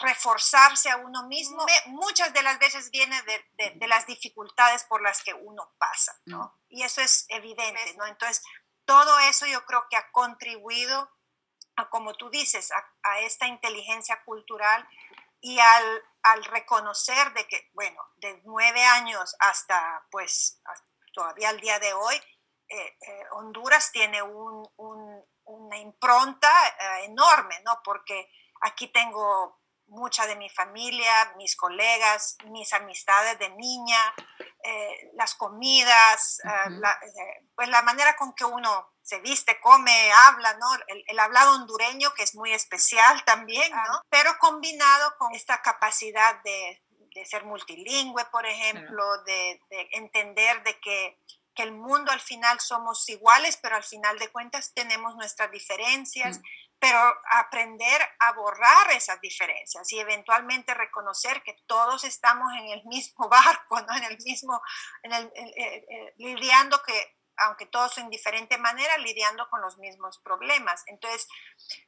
reforzarse 0.02 0.90
a 0.90 0.98
uno 0.98 1.28
mismo, 1.28 1.66
muchas 1.88 2.34
de 2.34 2.44
las 2.44 2.60
veces 2.60 2.90
viene 2.92 3.16
de, 3.58 3.88
las 3.88 4.06
dificultades 4.06 4.84
por 4.84 5.02
las 5.02 5.24
que 5.24 5.34
uno 5.34 5.74
pasa, 5.78 6.20
¿no? 6.26 6.60
Y 6.70 6.84
eso 6.84 7.02
es 7.02 7.26
evidente, 7.30 7.96
¿no? 7.98 8.06
Entonces, 8.06 8.44
todo 8.90 9.20
eso 9.20 9.46
yo 9.46 9.64
creo 9.66 9.86
que 9.88 9.98
ha 9.98 10.12
contribuido 10.12 11.12
a, 11.76 11.90
como 11.90 12.16
tú 12.16 12.32
dices, 12.32 12.72
a, 13.04 13.20
esta 13.20 13.46
inteligencia 13.46 14.24
cultural 14.26 14.88
y 15.40 15.60
al 15.60 16.04
al 16.24 16.44
reconocer 16.44 17.34
de 17.34 17.48
que, 17.48 17.70
bueno, 17.74 18.02
de 18.18 18.42
nueve 18.44 18.84
años 18.84 19.36
hasta, 19.40 20.06
pues, 20.12 20.62
todavía 21.14 21.50
al 21.50 21.60
día 21.60 21.80
de 21.80 21.94
hoy, 21.94 22.16
eh, 22.68 22.98
eh, 23.02 23.24
Honduras 23.32 23.92
tiene 23.92 24.22
una 24.22 25.78
impronta 25.78 26.50
eh, 26.68 27.06
enorme, 27.06 27.60
¿no? 27.64 27.80
Porque 27.84 28.30
aquí 28.62 28.88
tengo 28.88 29.60
mucha 29.88 30.28
de 30.28 30.36
mi 30.36 30.50
familia, 30.50 31.34
mis 31.38 31.56
colegas, 31.56 32.38
mis 32.46 32.74
amistades 32.74 33.40
de 33.40 33.50
niña, 33.50 34.14
las 35.14 35.36
comidas, 35.36 36.40
la, 36.44 37.00
pues 37.56 37.70
la 37.70 37.82
manera 37.82 38.16
con 38.16 38.34
que 38.34 38.46
uno 38.46 38.90
se 39.10 39.20
viste, 39.22 39.60
come, 39.60 40.12
habla, 40.28 40.54
¿no? 40.58 40.68
El, 41.08 41.20
hablado 41.20 41.56
hondureño, 41.56 42.14
que 42.14 42.22
es 42.22 42.36
muy 42.36 42.54
especial 42.54 43.24
también, 43.26 43.72
¿no? 43.72 44.02
Pero 44.10 44.38
combinado 44.40 45.16
con 45.18 45.34
esta 45.34 45.62
capacidad 45.64 46.42
de, 46.44 46.80
ser 47.26 47.44
multilingüe, 47.44 48.24
por 48.32 48.46
ejemplo, 48.46 49.04
de, 49.24 49.60
entender 49.92 50.64
de 50.64 50.80
que, 50.80 51.18
el 51.56 51.74
mundo 51.74 52.10
al 52.14 52.22
final 52.22 52.58
somos 52.62 53.10
iguales, 53.10 53.60
pero 53.62 53.76
al 53.76 53.84
final 53.84 54.18
de 54.18 54.30
cuentas 54.30 54.72
tenemos 54.74 55.14
nuestras 55.18 55.52
diferencias. 55.52 56.40
Pero 56.80 57.00
aprender 57.32 58.02
a 58.20 58.32
borrar 58.34 58.92
esas 58.92 59.20
diferencias 59.22 59.92
y 59.92 60.00
eventualmente 60.00 60.74
reconocer 60.74 61.44
que 61.44 61.56
todos 61.68 62.04
estamos 62.04 62.52
en 62.54 62.70
el 62.70 62.86
mismo 62.86 63.28
barco, 63.30 63.82
¿no? 63.82 63.96
En 63.98 64.04
el 64.04 64.18
mismo, 64.24 64.62
en 65.04 65.14
el, 65.14 65.26
eh, 65.36 65.86
eh, 65.90 66.14
lidiando 66.18 66.82
que 66.84 67.20
aunque 67.42 67.66
todos 67.66 67.98
en 67.98 68.10
diferente 68.10 68.58
manera, 68.58 68.98
lidiando 68.98 69.50
con 69.50 69.62
los 69.62 69.78
mismos 69.78 70.20
problemas. 70.20 70.84
Entonces, 70.88 71.28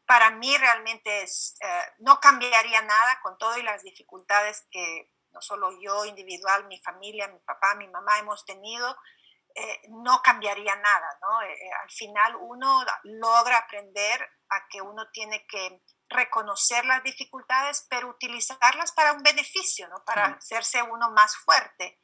para 0.06 0.32
mí 0.32 0.56
realmente 0.58 1.24
es, 1.24 1.58
eh, 1.62 1.82
no 2.00 2.20
cambiaría 2.20 2.82
nada 2.82 3.20
con 3.22 3.38
todo 3.38 3.58
y 3.58 3.64
las 3.64 3.84
dificultades 3.84 4.66
que 4.72 5.12
no 5.32 5.42
solo 5.42 5.72
yo 5.80 6.06
individual, 6.06 6.68
mi 6.68 6.80
familia, 6.80 7.28
mi 7.28 7.40
papá, 7.40 7.76
mi 7.76 7.88
mamá 7.88 8.20
hemos 8.20 8.46
tenido, 8.46 8.98
eh, 9.56 9.82
no 9.90 10.22
cambiaría 10.22 10.76
nada, 10.76 11.18
¿no? 11.22 11.42
Eh, 11.42 11.72
al 11.84 11.92
final 11.92 12.36
uno 12.38 12.86
logra 13.04 13.58
aprender 13.58 14.30
a 14.52 14.68
que 14.70 14.82
uno 14.82 15.10
tiene 15.12 15.46
que 15.48 15.82
reconocer 16.10 16.86
las 16.86 17.04
dificultades, 17.04 17.88
pero 17.90 18.10
utilizarlas 18.10 18.92
para 18.92 19.14
un 19.14 19.24
beneficio, 19.24 19.88
¿no? 19.88 20.04
Para 20.06 20.26
hacerse 20.26 20.82
uno 20.84 21.10
más 21.12 21.36
fuerte. 21.38 22.00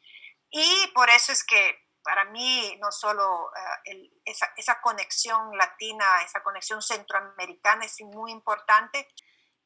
Y 0.50 0.88
por 0.96 1.10
eso 1.10 1.34
es 1.34 1.44
que 1.44 1.88
para 2.04 2.24
mí 2.26 2.78
no 2.80 2.90
solo 2.90 3.50
eh, 3.84 4.10
esa, 4.24 4.80
conexión 4.82 5.58
latina, 5.58 6.06
esa 6.26 6.42
conexión 6.42 6.82
centroamericana 6.82 7.86
es 7.86 7.98
muy 8.02 8.32
importante. 8.32 9.10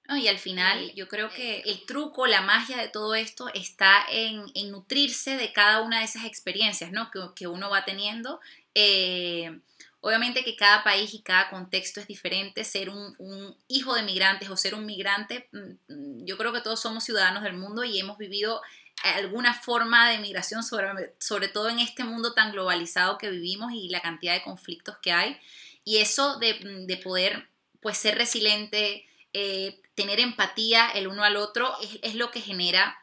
y 0.10 0.28
al 0.28 0.40
final 0.40 0.92
yo 0.96 1.08
creo 1.08 1.30
que 1.30 1.60
el 1.60 1.86
truco, 1.86 2.26
la 2.26 2.42
magia 2.42 2.78
de 2.78 2.90
todo 2.90 3.14
esto 3.14 3.48
está 3.54 4.06
en, 4.10 4.46
nutrirse 4.72 5.38
de 5.38 5.54
cada 5.54 5.82
una 5.82 6.00
de 6.00 6.06
esas 6.06 6.26
experiencias 6.26 6.92
¿no? 6.92 7.12
que, 7.36 7.46
uno 7.46 7.70
va 7.70 7.86
teniendo. 7.86 8.40
Eh, 8.74 9.62
obviamente 10.02 10.44
que 10.44 10.56
cada 10.56 10.84
país 10.84 11.14
y 11.14 11.22
cada 11.22 11.50
contexto 11.50 12.00
es 12.00 12.08
diferente. 12.08 12.64
Ser 12.64 12.90
un, 12.90 13.56
hijo 13.68 13.94
de 13.94 14.04
migrantes 14.04 14.50
o 14.50 14.58
ser 14.58 14.76
un 14.76 14.86
migrante, 14.86 15.48
mm, 15.52 15.94
mm, 15.94 16.26
yo 16.26 16.38
creo 16.38 16.52
que 16.52 16.62
todos 16.62 16.82
somos 16.82 17.04
ciudadanos 17.04 17.44
del 17.44 17.54
mundo 17.54 17.84
y 17.84 18.00
hemos 18.00 18.18
vivido 18.18 18.62
alguna 19.04 19.54
forma 19.54 20.10
de 20.10 20.20
migración, 20.20 20.64
sobre, 20.64 21.48
todo 21.48 21.70
en 21.70 21.80
este 21.80 22.04
mundo 22.04 22.34
tan 22.34 22.52
globalizado 22.52 23.18
que 23.18 23.30
vivimos 23.30 23.72
y 23.74 23.90
la 23.90 24.02
cantidad 24.02 24.34
de 24.34 24.44
conflictos 24.44 24.98
que 25.02 25.12
hay. 25.12 25.40
Y 25.84 25.98
eso 25.98 26.38
de, 26.38 27.00
poder 27.04 27.48
pues 27.82 27.98
ser 27.98 28.16
resiliente, 28.18 29.08
eh, 29.34 29.82
tener 29.96 30.20
empatía 30.20 30.90
el 30.92 31.08
uno 31.08 31.24
al 31.24 31.38
otro, 31.38 31.74
es, 32.04 32.16
lo 32.16 32.30
que 32.30 32.42
genera 32.42 33.01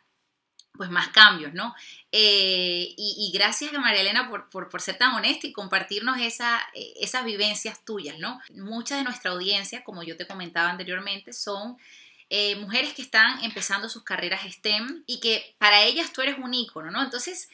pues 0.79 0.89
más 0.89 1.09
cambios, 1.09 1.53
¿no? 1.53 1.75
Eh, 2.13 2.95
y, 2.97 3.31
gracias 3.35 3.75
a 3.75 3.79
María 3.79 4.01
Elena 4.01 4.31
por, 4.31 4.49
por, 4.49 4.81
ser 4.81 4.97
tan 4.97 5.13
honesta 5.15 5.47
y 5.47 5.53
compartirnos 5.53 6.19
esa, 6.19 6.59
eh, 6.73 6.95
esas 7.01 7.25
vivencias 7.27 7.85
tuyas, 7.85 8.19
¿no? 8.19 8.41
Mucha 8.55 8.97
de 8.97 9.05
nuestra 9.05 9.33
audiencia, 9.33 9.85
como 9.85 10.03
yo 10.03 10.17
te 10.17 10.27
comentaba 10.27 10.71
anteriormente, 10.71 11.35
son 11.35 11.77
eh, 12.31 12.57
mujeres 12.57 12.95
que 12.95 13.03
están 13.03 13.45
empezando 13.45 13.89
sus 13.91 14.05
carreras 14.05 14.51
STEM 14.51 15.03
y 15.07 15.21
que 15.21 15.55
para 15.59 15.83
ellas 15.83 16.13
tú 16.13 16.23
eres 16.23 16.39
un 16.39 16.55
ícono, 16.55 16.91
¿no? 16.91 17.03
Entonces, 17.03 17.51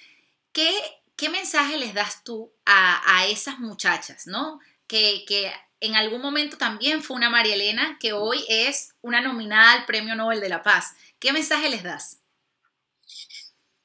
¿qué, 0.53 0.71
qué 1.17 1.29
mensaje 1.29 1.77
les 1.79 1.95
das 1.95 2.23
tú 2.23 2.53
a, 2.67 3.27
esas 3.27 3.59
muchachas, 3.59 4.27
¿no? 4.27 4.61
Que, 4.87 5.25
que, 5.27 5.51
en 5.81 5.97
algún 5.97 6.23
momento 6.23 6.57
también 6.57 7.03
fue 7.03 7.17
una 7.17 7.29
María 7.29 7.55
Elena, 7.55 7.99
que 8.01 8.13
hoy 8.13 8.45
es 8.49 8.95
una 9.03 9.21
nominada 9.21 9.73
al 9.73 9.87
Premio 9.87 10.15
Nobel 10.15 10.41
de 10.41 10.49
la 10.49 10.63
Paz. 10.63 10.95
¿Qué 11.19 11.33
mensaje 11.33 11.69
les 11.69 11.83
das? 11.83 12.24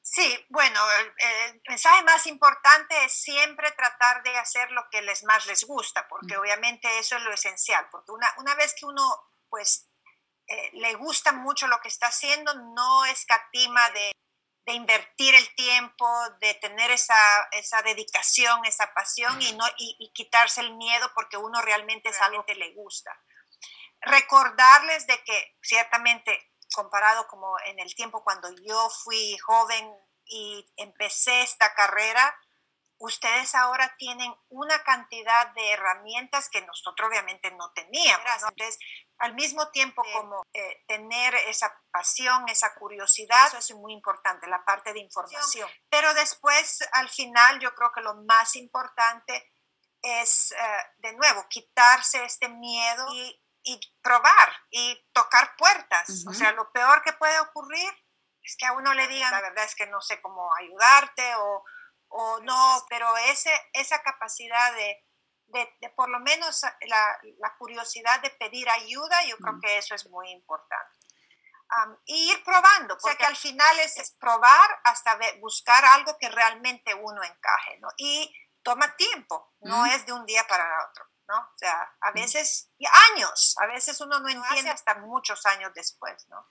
Sí, 0.02 0.46
bueno, 0.48 0.80
el, 1.18 1.62
mensaje 1.68 2.02
más 2.02 2.26
importante 2.26 3.04
es 3.04 3.12
siempre 3.12 3.70
tratar 3.72 4.22
de 4.24 4.36
hacer 4.36 4.70
lo 4.72 4.88
que 4.90 5.02
les 5.02 5.22
más 5.22 5.46
les 5.46 5.64
gusta, 5.64 6.08
porque 6.08 6.36
obviamente 6.36 6.88
eso 6.98 7.16
es 7.16 7.22
lo 7.22 7.32
esencial, 7.32 7.88
porque 7.90 8.10
una, 8.10 8.28
una 8.38 8.54
vez 8.56 8.74
que 8.74 8.86
uno 8.86 9.02
pues 9.48 9.88
eh, 10.48 10.70
le 10.74 10.94
gusta 10.94 11.32
mucho 11.32 11.68
lo 11.68 11.80
que 11.80 11.88
está 11.88 12.08
haciendo, 12.08 12.52
no 12.54 13.04
escatima 13.04 13.88
de, 13.90 14.12
de 14.66 14.72
invertir 14.72 15.34
el 15.34 15.54
tiempo, 15.54 16.06
de 16.40 16.54
tener 16.54 16.90
esa, 16.90 17.48
esa 17.52 17.82
dedicación, 17.82 18.64
esa 18.64 18.92
pasión 18.92 19.40
y, 19.42 19.52
no, 19.52 19.64
y, 19.78 20.10
quitarse 20.12 20.60
el 20.60 20.74
miedo 20.76 21.10
porque 21.14 21.36
uno 21.36 21.62
realmente 21.62 22.08
es 22.08 22.20
algo 22.20 22.44
que 22.44 22.54
le 22.54 22.72
gusta. 22.72 23.16
Recordarles 24.00 25.06
de 25.06 25.22
que 25.24 25.56
ciertamente 25.62 26.49
comparado 26.74 27.26
como 27.28 27.56
en 27.66 27.78
el 27.78 27.94
tiempo 27.94 28.22
cuando 28.22 28.48
yo 28.66 28.90
fui 28.90 29.36
joven 29.38 29.92
y 30.24 30.66
empecé 30.76 31.42
esta 31.42 31.74
carrera, 31.74 32.36
ustedes 33.00 33.54
ahora 33.54 33.94
tienen 33.98 34.32
una 34.50 34.82
cantidad 34.84 35.48
de 35.54 35.72
herramientas 35.72 36.50
que 36.50 36.60
nosotros 36.62 37.08
obviamente 37.08 37.50
no 37.52 37.72
teníamos. 37.72 38.26
Entonces, 38.48 38.78
al 39.18 39.34
mismo 39.34 39.70
tiempo 39.70 40.02
como 40.14 40.42
eh, 40.52 40.84
tener 40.86 41.34
esa 41.48 41.74
pasión, 41.90 42.46
esa 42.48 42.74
curiosidad, 42.74 43.48
eso 43.48 43.58
es 43.58 43.72
muy 43.72 43.94
importante, 43.94 44.46
la 44.48 44.64
parte 44.64 44.92
de 44.92 45.00
información. 45.00 45.68
Pero 45.88 46.12
después, 46.12 46.80
al 46.92 47.08
final, 47.08 47.58
yo 47.58 47.74
creo 47.74 47.90
que 47.94 48.02
lo 48.02 48.14
más 48.24 48.54
importante 48.56 49.50
es, 50.02 50.52
eh, 50.52 50.56
de 50.98 51.14
nuevo, 51.14 51.46
quitarse 51.48 52.22
este 52.24 52.50
miedo 52.50 53.06
y, 53.14 53.40
probar 54.02 54.52
y 54.70 54.98
tocar 55.12 55.54
puertas. 55.56 56.24
O 56.28 56.32
sea, 56.32 56.52
lo 56.52 56.70
peor 56.72 57.02
que 57.02 57.12
puede 57.14 57.38
ocurrir 57.40 57.90
es 58.42 58.56
que 58.56 58.66
a 58.66 58.72
uno 58.72 58.94
le 58.94 59.08
digan, 59.08 59.30
la 59.30 59.42
verdad 59.42 59.64
es 59.64 59.74
que 59.74 59.86
no 59.86 60.00
sé 60.00 60.20
cómo 60.20 60.50
ayudarte 60.56 61.34
o, 61.36 61.64
o 62.08 62.40
no, 62.40 62.86
pero 62.88 63.16
ese, 63.18 63.52
esa 63.72 64.02
capacidad 64.02 64.74
de 64.74 65.04
de, 65.52 65.90
por 65.96 66.08
lo 66.08 66.20
menos 66.20 66.62
la, 66.62 67.18
la, 67.38 67.56
curiosidad 67.58 68.20
de 68.20 68.30
pedir 68.30 68.68
ayuda, 68.68 69.16
yo 69.26 69.36
creo 69.38 69.54
mm. 69.54 69.60
que 69.60 69.78
eso 69.78 69.94
es 69.94 70.06
muy 70.08 70.30
importante. 70.30 70.98
y 72.04 72.32
ir 72.32 72.42
probando, 72.44 72.96
porque 72.98 73.24
al 73.24 73.36
final 73.36 73.78
es, 73.80 74.16
probar 74.18 74.80
hasta 74.84 75.18
buscar 75.40 75.84
algo 75.84 76.16
que 76.18 76.28
realmente 76.28 76.94
uno 76.94 77.22
encaje, 77.22 77.78
¿no? 77.80 77.88
Y 77.96 78.32
toma 78.62 78.96
tiempo, 78.96 79.52
no 79.60 79.84
mm. 79.84 79.86
es 79.86 80.06
de 80.06 80.12
un 80.12 80.26
día 80.26 80.46
para 80.48 80.88
otro, 80.88 81.04
¿no? 81.30 81.38
O 81.38 81.58
sea, 81.58 81.94
a 82.00 82.10
mm. 82.10 82.14
veces, 82.14 82.70
años, 83.14 83.54
a 83.58 83.66
veces 83.66 84.00
uno 84.00 84.18
no 84.18 84.28
entiende 84.28 84.70
hasta 84.70 84.96
muchos 84.96 85.46
años 85.46 85.70
después, 85.74 86.26
¿no? 86.28 86.44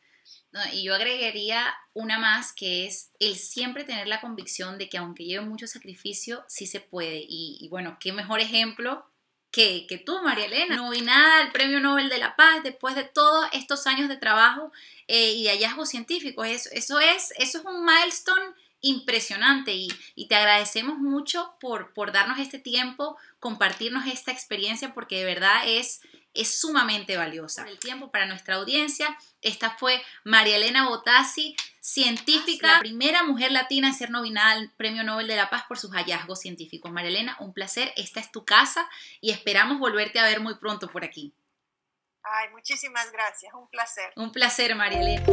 y 0.73 0.83
yo 0.83 0.95
agregaría 0.95 1.73
una 1.93 2.17
más 2.17 2.53
que 2.53 2.87
es 2.87 3.11
el 3.19 3.35
siempre 3.35 3.83
tener 3.83 4.07
la 4.07 4.21
convicción 4.21 4.77
de 4.77 4.89
que 4.89 4.97
aunque 4.97 5.25
lleve 5.25 5.45
mucho 5.45 5.67
sacrificio, 5.67 6.43
sí 6.47 6.65
se 6.65 6.79
puede. 6.79 7.23
Y, 7.27 7.67
bueno, 7.69 7.97
qué 7.99 8.13
mejor 8.13 8.39
ejemplo 8.39 9.05
que, 9.51 9.85
que, 9.87 9.97
tú, 9.97 10.19
María 10.23 10.45
Elena, 10.45 10.75
nominada 10.75 11.41
al 11.41 11.51
Premio 11.51 11.79
Nobel 11.79 12.09
de 12.09 12.17
la 12.17 12.35
Paz 12.35 12.63
después 12.63 12.95
de 12.95 13.03
todos 13.03 13.47
estos 13.53 13.85
años 13.85 14.09
de 14.09 14.17
trabajo 14.17 14.71
eh, 15.07 15.33
y 15.33 15.43
de 15.43 15.51
hallazgos 15.51 15.89
científicos. 15.89 16.47
Eso, 16.47 16.69
eso, 16.71 16.99
es, 16.99 17.31
eso 17.37 17.59
es 17.59 17.65
un 17.65 17.85
milestone 17.85 18.53
impresionante 18.81 19.73
y, 19.73 19.89
y, 20.15 20.27
te 20.27 20.35
agradecemos 20.35 20.97
mucho 20.97 21.55
por, 21.59 21.93
por 21.93 22.11
darnos 22.11 22.39
este 22.39 22.59
tiempo, 22.59 23.17
compartirnos 23.39 24.07
esta 24.07 24.31
experiencia 24.31 24.93
porque 24.93 25.17
de 25.17 25.25
verdad 25.25 25.61
es 25.65 26.01
es 26.33 26.59
sumamente 26.59 27.17
valiosa. 27.17 27.67
El 27.67 27.79
tiempo 27.79 28.11
para 28.11 28.25
nuestra 28.25 28.55
audiencia. 28.55 29.17
Esta 29.41 29.71
fue 29.71 30.01
María 30.23 30.57
Elena 30.57 30.87
Botassi, 30.87 31.55
científica, 31.79 32.73
la 32.73 32.79
primera 32.79 33.23
mujer 33.23 33.51
latina 33.51 33.87
en 33.87 33.93
ser 33.93 34.11
nominada 34.11 34.51
al 34.51 34.71
Premio 34.71 35.03
Nobel 35.03 35.27
de 35.27 35.35
la 35.35 35.49
Paz 35.49 35.63
por 35.67 35.77
sus 35.77 35.91
hallazgos 35.91 36.39
científicos. 36.39 36.91
María 36.91 37.09
Elena, 37.09 37.37
un 37.39 37.53
placer. 37.53 37.91
Esta 37.95 38.19
es 38.19 38.31
tu 38.31 38.45
casa 38.45 38.87
y 39.21 39.31
esperamos 39.31 39.79
volverte 39.79 40.19
a 40.19 40.23
ver 40.23 40.39
muy 40.39 40.55
pronto 40.55 40.89
por 40.89 41.03
aquí. 41.03 41.33
Ay, 42.21 42.49
muchísimas 42.51 43.11
gracias. 43.11 43.53
Un 43.53 43.67
placer. 43.69 44.11
Un 44.15 44.31
placer, 44.31 44.75
María 44.75 45.01
Elena. 45.01 45.25